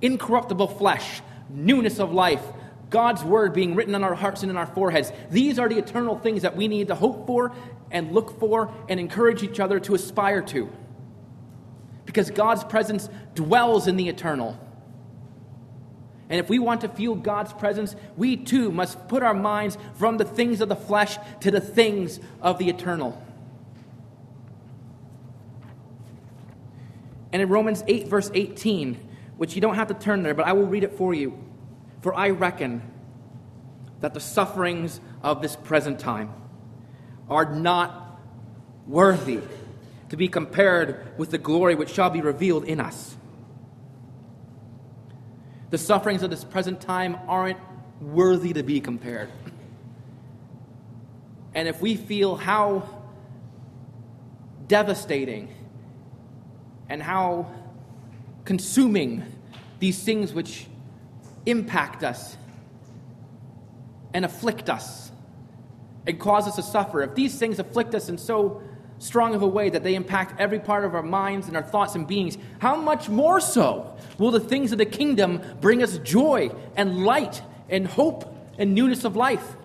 incorruptible 0.00 0.68
flesh, 0.68 1.20
newness 1.50 1.98
of 1.98 2.14
life, 2.14 2.44
God's 2.88 3.22
word 3.22 3.52
being 3.52 3.74
written 3.74 3.94
on 3.94 4.04
our 4.04 4.14
hearts 4.14 4.40
and 4.42 4.48
in 4.48 4.56
our 4.56 4.68
foreheads. 4.68 5.12
These 5.30 5.58
are 5.58 5.68
the 5.68 5.76
eternal 5.76 6.18
things 6.18 6.40
that 6.42 6.56
we 6.56 6.66
need 6.66 6.88
to 6.88 6.94
hope 6.94 7.26
for 7.26 7.52
and 7.90 8.12
look 8.12 8.40
for 8.40 8.72
and 8.88 8.98
encourage 8.98 9.42
each 9.42 9.60
other 9.60 9.78
to 9.80 9.94
aspire 9.94 10.40
to. 10.40 10.72
Because 12.08 12.30
God's 12.30 12.64
presence 12.64 13.10
dwells 13.34 13.86
in 13.86 13.96
the 13.96 14.08
eternal. 14.08 14.58
And 16.30 16.40
if 16.40 16.48
we 16.48 16.58
want 16.58 16.80
to 16.80 16.88
feel 16.88 17.14
God's 17.14 17.52
presence, 17.52 17.94
we 18.16 18.34
too 18.38 18.72
must 18.72 19.08
put 19.08 19.22
our 19.22 19.34
minds 19.34 19.76
from 19.96 20.16
the 20.16 20.24
things 20.24 20.62
of 20.62 20.70
the 20.70 20.74
flesh 20.74 21.18
to 21.40 21.50
the 21.50 21.60
things 21.60 22.18
of 22.40 22.56
the 22.56 22.70
eternal. 22.70 23.22
And 27.30 27.42
in 27.42 27.50
Romans 27.50 27.84
8, 27.86 28.08
verse 28.08 28.30
18, 28.32 28.98
which 29.36 29.54
you 29.54 29.60
don't 29.60 29.74
have 29.74 29.88
to 29.88 29.94
turn 29.94 30.22
there, 30.22 30.32
but 30.32 30.46
I 30.46 30.54
will 30.54 30.66
read 30.66 30.84
it 30.84 30.96
for 30.96 31.12
you. 31.12 31.38
For 32.00 32.14
I 32.14 32.30
reckon 32.30 32.80
that 34.00 34.14
the 34.14 34.20
sufferings 34.20 34.98
of 35.22 35.42
this 35.42 35.56
present 35.56 36.00
time 36.00 36.32
are 37.28 37.54
not 37.54 38.18
worthy 38.86 39.42
to 40.08 40.16
be 40.16 40.28
compared 40.28 41.18
with 41.18 41.30
the 41.30 41.38
glory 41.38 41.74
which 41.74 41.90
shall 41.90 42.10
be 42.10 42.20
revealed 42.20 42.64
in 42.64 42.80
us. 42.80 43.16
The 45.70 45.78
sufferings 45.78 46.22
of 46.22 46.30
this 46.30 46.44
present 46.44 46.80
time 46.80 47.18
aren't 47.28 47.58
worthy 48.00 48.52
to 48.54 48.62
be 48.62 48.80
compared. 48.80 49.30
And 51.54 51.68
if 51.68 51.80
we 51.80 51.96
feel 51.96 52.36
how 52.36 52.88
devastating 54.66 55.52
and 56.88 57.02
how 57.02 57.50
consuming 58.44 59.24
these 59.78 60.02
things 60.02 60.32
which 60.32 60.66
impact 61.44 62.02
us 62.02 62.36
and 64.14 64.24
afflict 64.24 64.70
us 64.70 65.10
and 66.06 66.18
cause 66.18 66.48
us 66.48 66.56
to 66.56 66.62
suffer, 66.62 67.02
if 67.02 67.14
these 67.14 67.38
things 67.38 67.58
afflict 67.58 67.94
us 67.94 68.08
in 68.08 68.16
so 68.16 68.62
strong 68.98 69.34
of 69.34 69.42
a 69.42 69.46
way 69.46 69.70
that 69.70 69.82
they 69.82 69.94
impact 69.94 70.40
every 70.40 70.58
part 70.58 70.84
of 70.84 70.94
our 70.94 71.02
minds 71.02 71.46
and 71.48 71.56
our 71.56 71.62
thoughts 71.62 71.94
and 71.94 72.06
beings, 72.06 72.36
how 72.58 72.76
much 72.76 73.08
more 73.08 73.40
so 73.40 73.96
will 74.18 74.30
the 74.30 74.40
things 74.40 74.72
of 74.72 74.78
the 74.78 74.86
kingdom 74.86 75.40
bring 75.60 75.82
us 75.82 75.98
joy 75.98 76.50
and 76.76 77.04
light 77.04 77.42
and 77.68 77.86
hope 77.86 78.34
and 78.58 78.74
newness 78.74 79.04
of 79.04 79.16
life? 79.16 79.56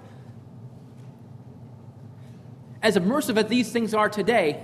As 2.82 2.96
immersive 2.96 3.38
as 3.38 3.48
these 3.48 3.72
things 3.72 3.94
are 3.94 4.10
today, 4.10 4.62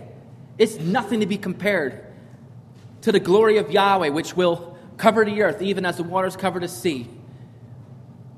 it's 0.58 0.78
nothing 0.78 1.22
to 1.22 1.26
be 1.26 1.38
compared 1.38 2.06
to 3.02 3.12
the 3.12 3.20
glory 3.20 3.58
of 3.58 3.72
Yahweh, 3.72 4.10
which 4.10 4.36
will 4.36 4.78
cover 4.98 5.24
the 5.24 5.42
earth 5.42 5.62
even 5.62 5.86
as 5.86 5.98
the 5.98 6.04
waters 6.04 6.36
cover 6.36 6.60
the 6.60 6.68
sea, 6.68 7.08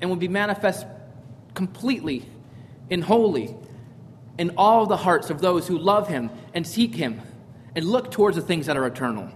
and 0.00 0.08
will 0.08 0.16
be 0.16 0.28
manifest 0.28 0.86
completely 1.54 2.24
and 2.90 3.02
wholly 3.02 3.54
in 4.38 4.52
all 4.56 4.86
the 4.86 4.96
hearts 4.96 5.30
of 5.30 5.40
those 5.40 5.66
who 5.66 5.78
love 5.78 6.08
him 6.08 6.30
and 6.54 6.66
seek 6.66 6.94
him 6.94 7.20
and 7.74 7.84
look 7.84 8.10
towards 8.10 8.36
the 8.36 8.42
things 8.42 8.66
that 8.66 8.76
are 8.76 8.86
eternal. 8.86 9.30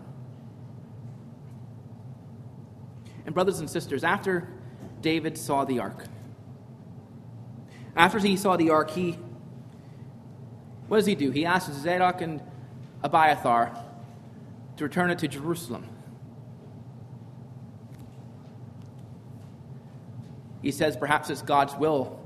And, 3.24 3.34
brothers 3.34 3.60
and 3.60 3.68
sisters, 3.68 4.04
after 4.04 4.48
David 5.00 5.36
saw 5.36 5.64
the 5.64 5.80
ark, 5.80 6.06
after 7.96 8.18
he 8.18 8.36
saw 8.36 8.56
the 8.56 8.70
ark, 8.70 8.90
he 8.90 9.18
what 10.88 10.98
does 10.98 11.06
he 11.06 11.14
do? 11.14 11.30
He 11.30 11.44
asks 11.44 11.72
Zadok 11.74 12.20
and 12.20 12.40
Abiathar 13.02 13.76
to 14.76 14.84
return 14.84 15.10
it 15.10 15.18
to 15.18 15.28
Jerusalem. 15.28 15.88
He 20.62 20.70
says 20.70 20.96
perhaps 20.96 21.30
it's 21.30 21.42
God's 21.42 21.74
will 21.74 22.20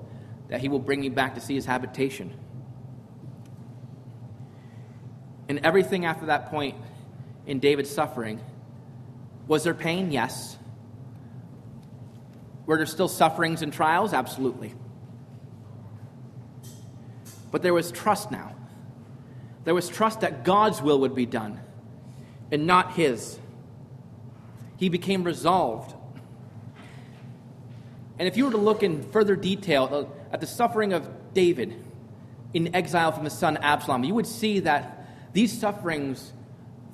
that 0.48 0.60
he 0.60 0.68
will 0.68 0.78
bring 0.78 1.02
you 1.02 1.10
back 1.10 1.34
to 1.36 1.40
see 1.40 1.54
his 1.54 1.66
habitation. 1.66 2.34
And 5.50 5.58
everything 5.64 6.04
after 6.04 6.26
that 6.26 6.48
point 6.48 6.76
in 7.44 7.58
David's 7.58 7.90
suffering 7.90 8.38
was 9.48 9.64
there 9.64 9.74
pain? 9.74 10.12
Yes. 10.12 10.56
Were 12.66 12.76
there 12.76 12.86
still 12.86 13.08
sufferings 13.08 13.60
and 13.60 13.72
trials? 13.72 14.12
Absolutely. 14.12 14.72
But 17.50 17.62
there 17.62 17.74
was 17.74 17.90
trust 17.90 18.30
now. 18.30 18.54
There 19.64 19.74
was 19.74 19.88
trust 19.88 20.20
that 20.20 20.44
God's 20.44 20.80
will 20.80 21.00
would 21.00 21.16
be 21.16 21.26
done 21.26 21.60
and 22.52 22.64
not 22.64 22.92
his. 22.92 23.36
He 24.76 24.88
became 24.88 25.24
resolved. 25.24 25.96
And 28.20 28.28
if 28.28 28.36
you 28.36 28.44
were 28.44 28.52
to 28.52 28.56
look 28.56 28.84
in 28.84 29.02
further 29.10 29.34
detail 29.34 30.14
at 30.30 30.40
the 30.40 30.46
suffering 30.46 30.92
of 30.92 31.10
David 31.34 31.74
in 32.54 32.72
exile 32.72 33.10
from 33.10 33.24
his 33.24 33.32
son 33.32 33.56
Absalom, 33.56 34.04
you 34.04 34.14
would 34.14 34.28
see 34.28 34.60
that 34.60 34.98
these 35.32 35.58
sufferings 35.58 36.32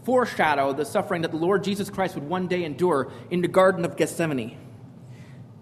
foreshadow 0.05 0.73
the 0.73 0.85
suffering 0.85 1.23
that 1.23 1.33
the 1.33 1.37
Lord 1.37 1.65
Jesus 1.65 1.91
Christ 1.91 2.15
would 2.15 2.29
one 2.29 2.47
day 2.47 2.65
endure 2.65 3.11
in 3.31 3.41
the 3.41 3.49
Garden 3.49 3.85
of 3.85 3.97
Gethsemane. 3.97 4.57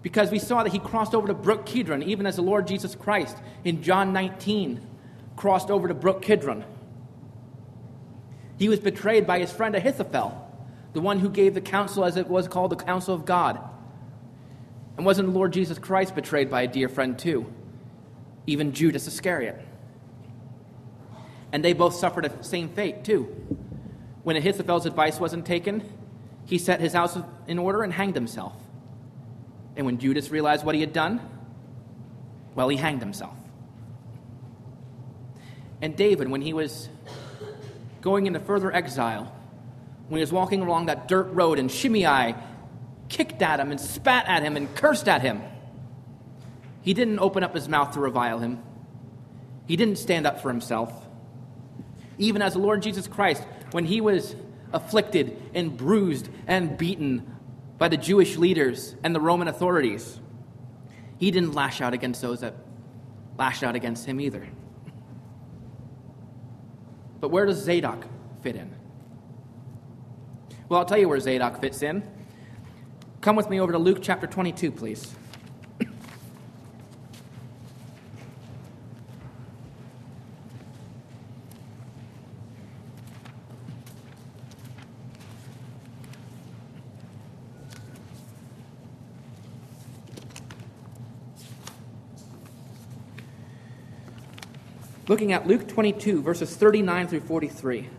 Because 0.01 0.29
we 0.29 0.37
saw 0.37 0.61
that 0.61 0.71
he 0.71 0.77
crossed 0.77 1.15
over 1.15 1.27
to 1.27 1.33
Brook 1.33 1.65
Kidron, 1.65 2.03
even 2.03 2.27
as 2.27 2.35
the 2.35 2.43
Lord 2.43 2.67
Jesus 2.67 2.93
Christ 2.93 3.37
in 3.63 3.81
John 3.81 4.13
19 4.13 4.87
crossed 5.35 5.71
over 5.71 5.87
to 5.87 5.95
Brook 5.95 6.21
Kidron. 6.21 6.63
He 8.57 8.69
was 8.69 8.79
betrayed 8.79 9.25
by 9.25 9.39
his 9.39 9.51
friend 9.51 9.75
Ahithophel, 9.75 10.41
the 10.93 11.01
one 11.01 11.19
who 11.19 11.29
gave 11.29 11.55
the 11.55 11.61
counsel 11.61 12.05
as 12.05 12.17
it 12.17 12.27
was 12.27 12.47
called 12.47 12.71
the 12.71 12.75
counsel 12.75 13.15
of 13.15 13.25
God. 13.25 13.59
And 14.95 15.05
wasn't 15.05 15.29
the 15.29 15.33
Lord 15.33 15.51
Jesus 15.51 15.79
Christ 15.79 16.13
betrayed 16.13 16.51
by 16.51 16.61
a 16.61 16.67
dear 16.67 16.87
friend 16.87 17.17
too? 17.17 17.51
Even 18.45 18.73
Judas 18.73 19.07
Iscariot. 19.07 19.64
And 21.55 21.63
they 21.63 21.71
both 21.71 21.95
suffered 21.95 22.25
the 22.25 22.43
same 22.43 22.67
fate 22.67 23.05
too. 23.05 23.33
When 24.23 24.35
Ahithophel's 24.35 24.85
advice 24.85 25.21
wasn't 25.21 25.45
taken, 25.45 25.89
he 26.43 26.57
set 26.57 26.81
his 26.81 26.91
house 26.91 27.17
in 27.47 27.59
order 27.59 27.81
and 27.81 27.93
hanged 27.93 28.13
himself. 28.13 28.51
And 29.77 29.85
when 29.85 29.97
Judas 29.97 30.31
realized 30.31 30.65
what 30.65 30.75
he 30.75 30.81
had 30.81 30.91
done, 30.91 31.21
well, 32.55 32.67
he 32.67 32.75
hanged 32.75 32.99
himself. 32.99 33.37
And 35.81 35.95
David, 35.95 36.27
when 36.27 36.41
he 36.41 36.51
was 36.51 36.89
going 38.01 38.27
into 38.27 38.41
further 38.41 38.69
exile, 38.75 39.33
when 40.09 40.17
he 40.17 40.23
was 40.23 40.33
walking 40.33 40.61
along 40.61 40.87
that 40.87 41.07
dirt 41.07 41.31
road 41.31 41.57
and 41.57 41.71
Shimei 41.71 42.35
kicked 43.07 43.41
at 43.41 43.61
him 43.61 43.71
and 43.71 43.79
spat 43.79 44.27
at 44.27 44.43
him 44.43 44.57
and 44.57 44.75
cursed 44.75 45.07
at 45.07 45.21
him, 45.21 45.41
he 46.81 46.93
didn't 46.93 47.19
open 47.19 47.45
up 47.45 47.55
his 47.55 47.69
mouth 47.69 47.93
to 47.93 48.01
revile 48.01 48.39
him. 48.39 48.61
He 49.67 49.77
didn't 49.77 49.99
stand 49.99 50.27
up 50.27 50.41
for 50.41 50.49
himself. 50.49 51.04
Even 52.17 52.41
as 52.41 52.53
the 52.53 52.59
Lord 52.59 52.81
Jesus 52.81 53.07
Christ, 53.07 53.43
when 53.71 53.85
he 53.85 54.01
was 54.01 54.35
afflicted 54.73 55.41
and 55.53 55.75
bruised 55.75 56.29
and 56.47 56.77
beaten 56.77 57.35
by 57.77 57.87
the 57.87 57.97
Jewish 57.97 58.37
leaders 58.37 58.95
and 59.03 59.15
the 59.15 59.19
Roman 59.19 59.47
authorities. 59.47 60.19
He 61.17 61.31
didn't 61.31 61.53
lash 61.53 61.81
out 61.81 61.93
against 61.93 62.21
those 62.21 62.41
that 62.41 62.55
lashed 63.37 63.63
out 63.63 63.75
against 63.75 64.05
him 64.05 64.19
either. 64.19 64.47
But 67.19 67.29
where 67.29 67.45
does 67.45 67.57
Zadok 67.57 68.05
fit 68.41 68.55
in? 68.55 68.73
Well, 70.67 70.79
I'll 70.79 70.85
tell 70.85 70.97
you 70.97 71.09
where 71.09 71.19
Zadok 71.19 71.61
fits 71.61 71.81
in. 71.81 72.03
Come 73.21 73.35
with 73.35 73.49
me 73.49 73.59
over 73.59 73.71
to 73.71 73.77
Luke 73.77 73.99
chapter 74.01 74.27
22, 74.27 74.71
please. 74.71 75.15
Looking 95.07 95.33
at 95.33 95.45
Luke 95.45 95.67
22, 95.67 96.21
verses 96.21 96.55
39 96.55 97.07
through 97.07 97.21
43. 97.21 97.89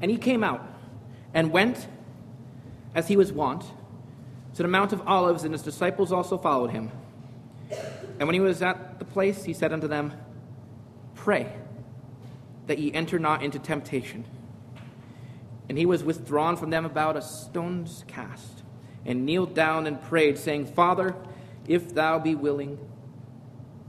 and 0.00 0.10
he 0.10 0.16
came 0.16 0.42
out 0.42 0.66
and 1.32 1.52
went, 1.52 1.86
as 2.94 3.06
he 3.08 3.16
was 3.16 3.32
wont, 3.32 3.64
to 4.54 4.62
the 4.62 4.68
Mount 4.68 4.92
of 4.92 5.06
Olives, 5.06 5.44
and 5.44 5.52
his 5.52 5.62
disciples 5.62 6.12
also 6.12 6.38
followed 6.38 6.70
him. 6.70 6.90
And 8.18 8.28
when 8.28 8.34
he 8.34 8.40
was 8.40 8.62
at 8.62 8.98
the 8.98 9.04
place, 9.04 9.44
he 9.44 9.52
said 9.52 9.72
unto 9.72 9.88
them, 9.88 10.12
Pray 11.14 11.52
that 12.66 12.78
ye 12.78 12.92
enter 12.92 13.18
not 13.18 13.42
into 13.42 13.58
temptation. 13.58 14.24
And 15.68 15.78
he 15.78 15.86
was 15.86 16.04
withdrawn 16.04 16.56
from 16.56 16.70
them 16.70 16.84
about 16.84 17.16
a 17.16 17.22
stone's 17.22 18.04
cast 18.06 18.63
and 19.06 19.26
kneeled 19.26 19.54
down 19.54 19.86
and 19.86 20.00
prayed, 20.00 20.38
saying, 20.38 20.66
Father, 20.66 21.14
if 21.66 21.94
thou 21.94 22.18
be 22.18 22.34
willing, 22.34 22.78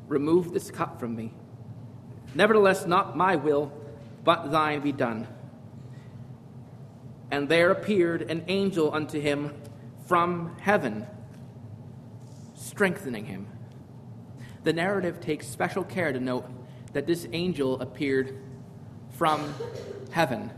remove 0.08 0.54
this 0.54 0.72
cup 0.72 1.00
from 1.00 1.16
me. 1.16 1.34
Nevertheless, 2.34 2.86
not 2.86 3.16
my 3.16 3.36
will, 3.36 3.72
but 4.24 4.52
thine 4.52 4.82
be 4.82 4.92
done. 4.92 5.28
And 7.32 7.50
there 7.50 7.72
appeared 7.72 8.24
an 8.24 8.44
angel 8.48 8.94
unto 8.94 9.20
him 9.20 9.54
from 10.06 10.56
heaven, 10.60 11.08
strengthening 12.56 13.26
him. 13.26 13.48
The 14.64 14.74
narrative 14.74 15.20
takes 15.20 15.48
special 15.48 15.84
care 15.84 16.12
to 16.12 16.20
note 16.20 16.46
that 16.94 17.08
this 17.08 17.28
angel 17.32 17.82
appeared 17.82 18.38
from 19.12 19.54
heaven. 20.12 20.52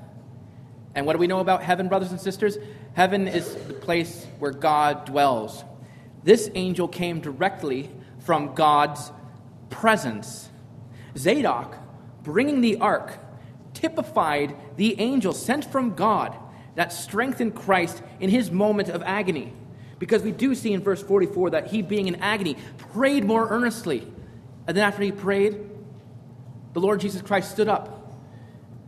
And 0.96 1.06
what 1.06 1.14
do 1.14 1.20
we 1.20 1.28
know 1.28 1.40
about 1.40 1.62
heaven, 1.62 1.88
brothers 1.88 2.12
and 2.12 2.20
sisters? 2.20 2.58
Heaven 2.98 3.28
is 3.28 3.54
the 3.54 3.76
place 3.76 4.26
where 4.40 4.50
God 4.50 5.06
dwells. 5.06 5.64
This 6.24 6.50
angel 6.56 6.88
came 6.88 7.20
directly 7.20 7.92
from 8.26 8.56
God's 8.56 9.12
presence. 9.70 10.50
Zadok, 11.16 11.76
bringing 12.24 12.62
the 12.62 12.78
ark, 12.78 13.20
typified 13.76 14.56
the 14.78 15.00
angel 15.00 15.32
sent 15.32 15.64
from 15.66 15.94
God 15.94 16.36
that 16.74 16.92
strengthened 16.92 17.54
Christ 17.54 18.02
in 18.20 18.32
his 18.32 18.50
moment 18.50 18.90
of 18.90 19.04
agony. 19.04 19.54
Because 20.00 20.24
we 20.24 20.32
do 20.32 20.56
see 20.56 20.74
in 20.74 20.82
verse 20.82 21.04
44 21.04 21.52
that 21.52 21.68
he, 21.68 21.84
being 21.84 22.08
in 22.08 22.16
agony, 22.16 22.58
prayed 22.80 23.24
more 23.24 23.48
earnestly. 23.48 24.12
And 24.66 24.76
then 24.76 24.84
after 24.84 25.04
he 25.04 25.12
prayed, 25.12 25.70
the 26.74 26.80
Lord 26.80 27.00
Jesus 27.00 27.22
Christ 27.22 27.52
stood 27.52 27.68
up 27.68 28.18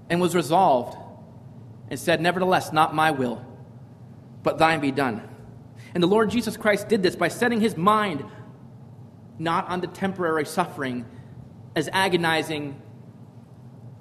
and 0.09 0.19
was 0.19 0.33
resolved 0.33 0.97
and 1.91 1.99
said, 1.99 2.19
Nevertheless, 2.21 2.73
not 2.73 2.95
my 2.95 3.11
will, 3.11 3.45
but 4.43 4.57
thine 4.57 4.79
be 4.79 4.91
done. 4.91 5.27
And 5.93 6.03
the 6.03 6.07
Lord 6.07 6.29
Jesus 6.29 6.57
Christ 6.57 6.87
did 6.87 7.03
this 7.03 7.15
by 7.15 7.27
setting 7.27 7.61
his 7.61 7.75
mind 7.75 8.23
not 9.39 9.67
on 9.69 9.81
the 9.81 9.87
temporary 9.87 10.45
suffering, 10.45 11.05
as 11.75 11.89
agonizing 11.93 12.81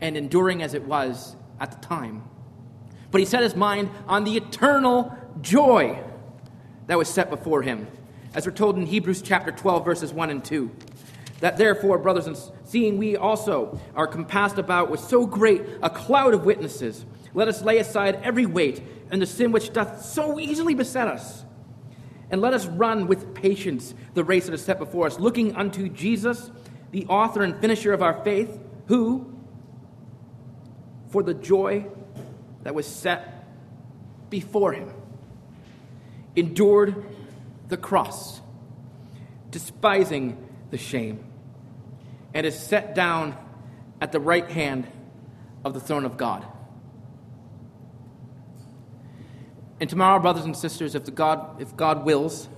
and 0.01 0.17
enduring 0.17 0.63
as 0.63 0.75
it 0.75 0.85
was 0.85 1.37
at 1.61 1.71
the 1.71 1.87
time, 1.87 2.25
but 3.11 3.21
he 3.21 3.25
set 3.25 3.43
his 3.43 3.55
mind 3.55 3.91
on 4.07 4.25
the 4.25 4.37
eternal 4.37 5.17
joy 5.41 5.99
that 6.87 6.99
was 6.99 7.09
set 7.09 7.31
before 7.31 7.63
him, 7.63 7.87
as 8.35 8.47
we're 8.47 8.53
told 8.53 8.77
in 8.77 8.87
Hebrews 8.87 9.23
chapter 9.23 9.51
12, 9.51 9.85
verses 9.85 10.13
1 10.13 10.31
and 10.31 10.45
2. 10.45 10.71
That 11.41 11.57
therefore, 11.57 11.99
brothers 11.99 12.27
and 12.27 12.37
seeing 12.65 12.99
we 12.99 13.17
also 13.17 13.81
are 13.95 14.07
compassed 14.07 14.59
about 14.59 14.91
with 14.91 15.01
so 15.01 15.25
great 15.25 15.63
a 15.83 15.91
cloud 15.91 16.35
of 16.35 16.45
witnesses, 16.45 17.07
let 17.35 17.49
us 17.49 17.63
lay 17.63 17.79
aside 17.79 18.21
every 18.23 18.47
weight 18.47 18.83
and 19.11 19.21
the 19.21 19.27
sin 19.27 19.53
which 19.53 19.73
doth 19.73 20.05
so 20.05 20.39
easily 20.39 20.75
beset 20.75 21.09
us. 21.09 21.45
And 22.31 22.41
let 22.41 22.53
us 22.53 22.67
run 22.67 23.07
with 23.07 23.35
patience 23.35 23.95
the 24.15 24.25
race 24.25 24.47
that 24.47 24.55
is 24.55 24.65
set 24.65 24.79
before 24.79 25.07
us, 25.07 25.19
looking 25.19 25.57
unto 25.57 25.89
Jesus, 25.89 26.51
the 26.91 27.07
author 27.07 27.43
and 27.43 27.59
finisher 27.59 27.93
of 27.93 28.03
our 28.03 28.23
faith, 28.23 28.59
who, 28.87 29.33
for 31.11 31.23
the 31.23 31.35
joy 31.35 31.87
that 32.65 32.75
was 32.75 32.87
set 32.87 33.47
before 34.29 34.73
him, 34.73 34.93
endured 36.37 37.05
the 37.69 37.77
cross, 37.77 38.41
despising 39.51 40.37
the 40.71 40.79
shame, 40.79 41.25
and 42.35 42.47
is 42.47 42.59
set 42.59 42.95
down 42.95 43.37
at 44.01 44.13
the 44.13 44.21
right 44.21 44.51
hand 44.51 44.87
of 45.65 45.73
the 45.73 45.81
throne 45.81 46.05
of 46.05 46.17
God. 46.17 46.47
And 49.81 49.89
tomorrow, 49.89 50.19
brothers 50.19 50.45
and 50.45 50.57
sisters, 50.57 50.95
if, 50.95 51.15
God, 51.15 51.61
if 51.61 51.77
God 51.77 52.05
wills, 52.05 52.49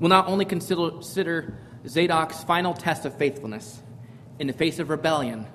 we'll 0.00 0.08
not 0.08 0.26
only 0.26 0.44
consider 0.44 1.58
Zadok's 1.86 2.42
final 2.44 2.74
test 2.74 3.04
of 3.04 3.16
faithfulness 3.16 3.82
in 4.38 4.46
the 4.46 4.52
face 4.52 4.78
of 4.78 4.90
rebellion, 4.90 5.46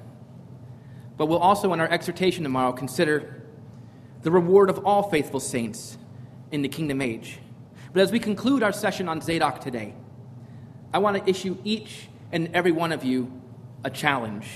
but 1.17 1.27
we'll 1.27 1.39
also, 1.39 1.73
in 1.73 1.79
our 1.79 1.89
exhortation 1.89 2.43
tomorrow, 2.43 2.71
consider 2.71 3.43
the 4.21 4.31
reward 4.31 4.69
of 4.69 4.85
all 4.85 5.09
faithful 5.09 5.39
saints 5.39 5.97
in 6.51 6.61
the 6.61 6.69
kingdom 6.69 7.01
age. 7.01 7.39
But 7.91 8.01
as 8.01 8.11
we 8.11 8.19
conclude 8.19 8.63
our 8.63 8.71
session 8.71 9.09
on 9.09 9.21
Zadok 9.21 9.59
today, 9.59 9.93
I 10.93 10.99
want 10.99 11.17
to 11.17 11.29
issue 11.29 11.57
each 11.63 12.07
and 12.31 12.49
every 12.53 12.71
one 12.71 12.91
of 12.91 13.03
you 13.03 13.31
a 13.83 13.89
challenge 13.89 14.47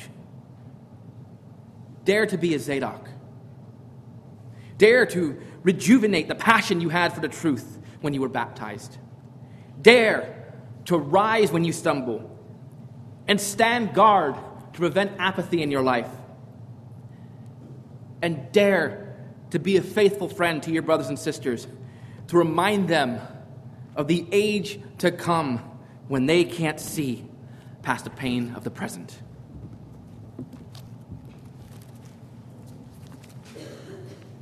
Dare 2.07 2.25
to 2.25 2.37
be 2.37 2.55
a 2.55 2.59
Zadok. 2.59 3.09
Dare 4.77 5.05
to 5.07 5.41
rejuvenate 5.63 6.27
the 6.27 6.35
passion 6.35 6.81
you 6.81 6.89
had 6.89 7.13
for 7.13 7.19
the 7.19 7.27
truth 7.27 7.79
when 8.01 8.13
you 8.13 8.21
were 8.21 8.29
baptized. 8.29 8.97
Dare 9.81 10.53
to 10.85 10.97
rise 10.97 11.51
when 11.51 11.63
you 11.63 11.73
stumble 11.73 12.37
and 13.27 13.41
stand 13.41 13.93
guard 13.93 14.35
to 14.73 14.79
prevent 14.79 15.11
apathy 15.19 15.61
in 15.61 15.71
your 15.71 15.81
life. 15.81 16.09
And 18.21 18.51
dare 18.51 19.15
to 19.51 19.59
be 19.59 19.77
a 19.77 19.81
faithful 19.81 20.29
friend 20.29 20.61
to 20.63 20.71
your 20.71 20.81
brothers 20.81 21.09
and 21.09 21.17
sisters, 21.17 21.67
to 22.27 22.37
remind 22.37 22.87
them 22.87 23.19
of 23.95 24.07
the 24.07 24.25
age 24.31 24.79
to 24.99 25.11
come 25.11 25.57
when 26.07 26.25
they 26.25 26.43
can't 26.43 26.79
see 26.79 27.25
past 27.81 28.03
the 28.03 28.09
pain 28.09 28.53
of 28.55 28.63
the 28.63 28.69
present. 28.69 29.17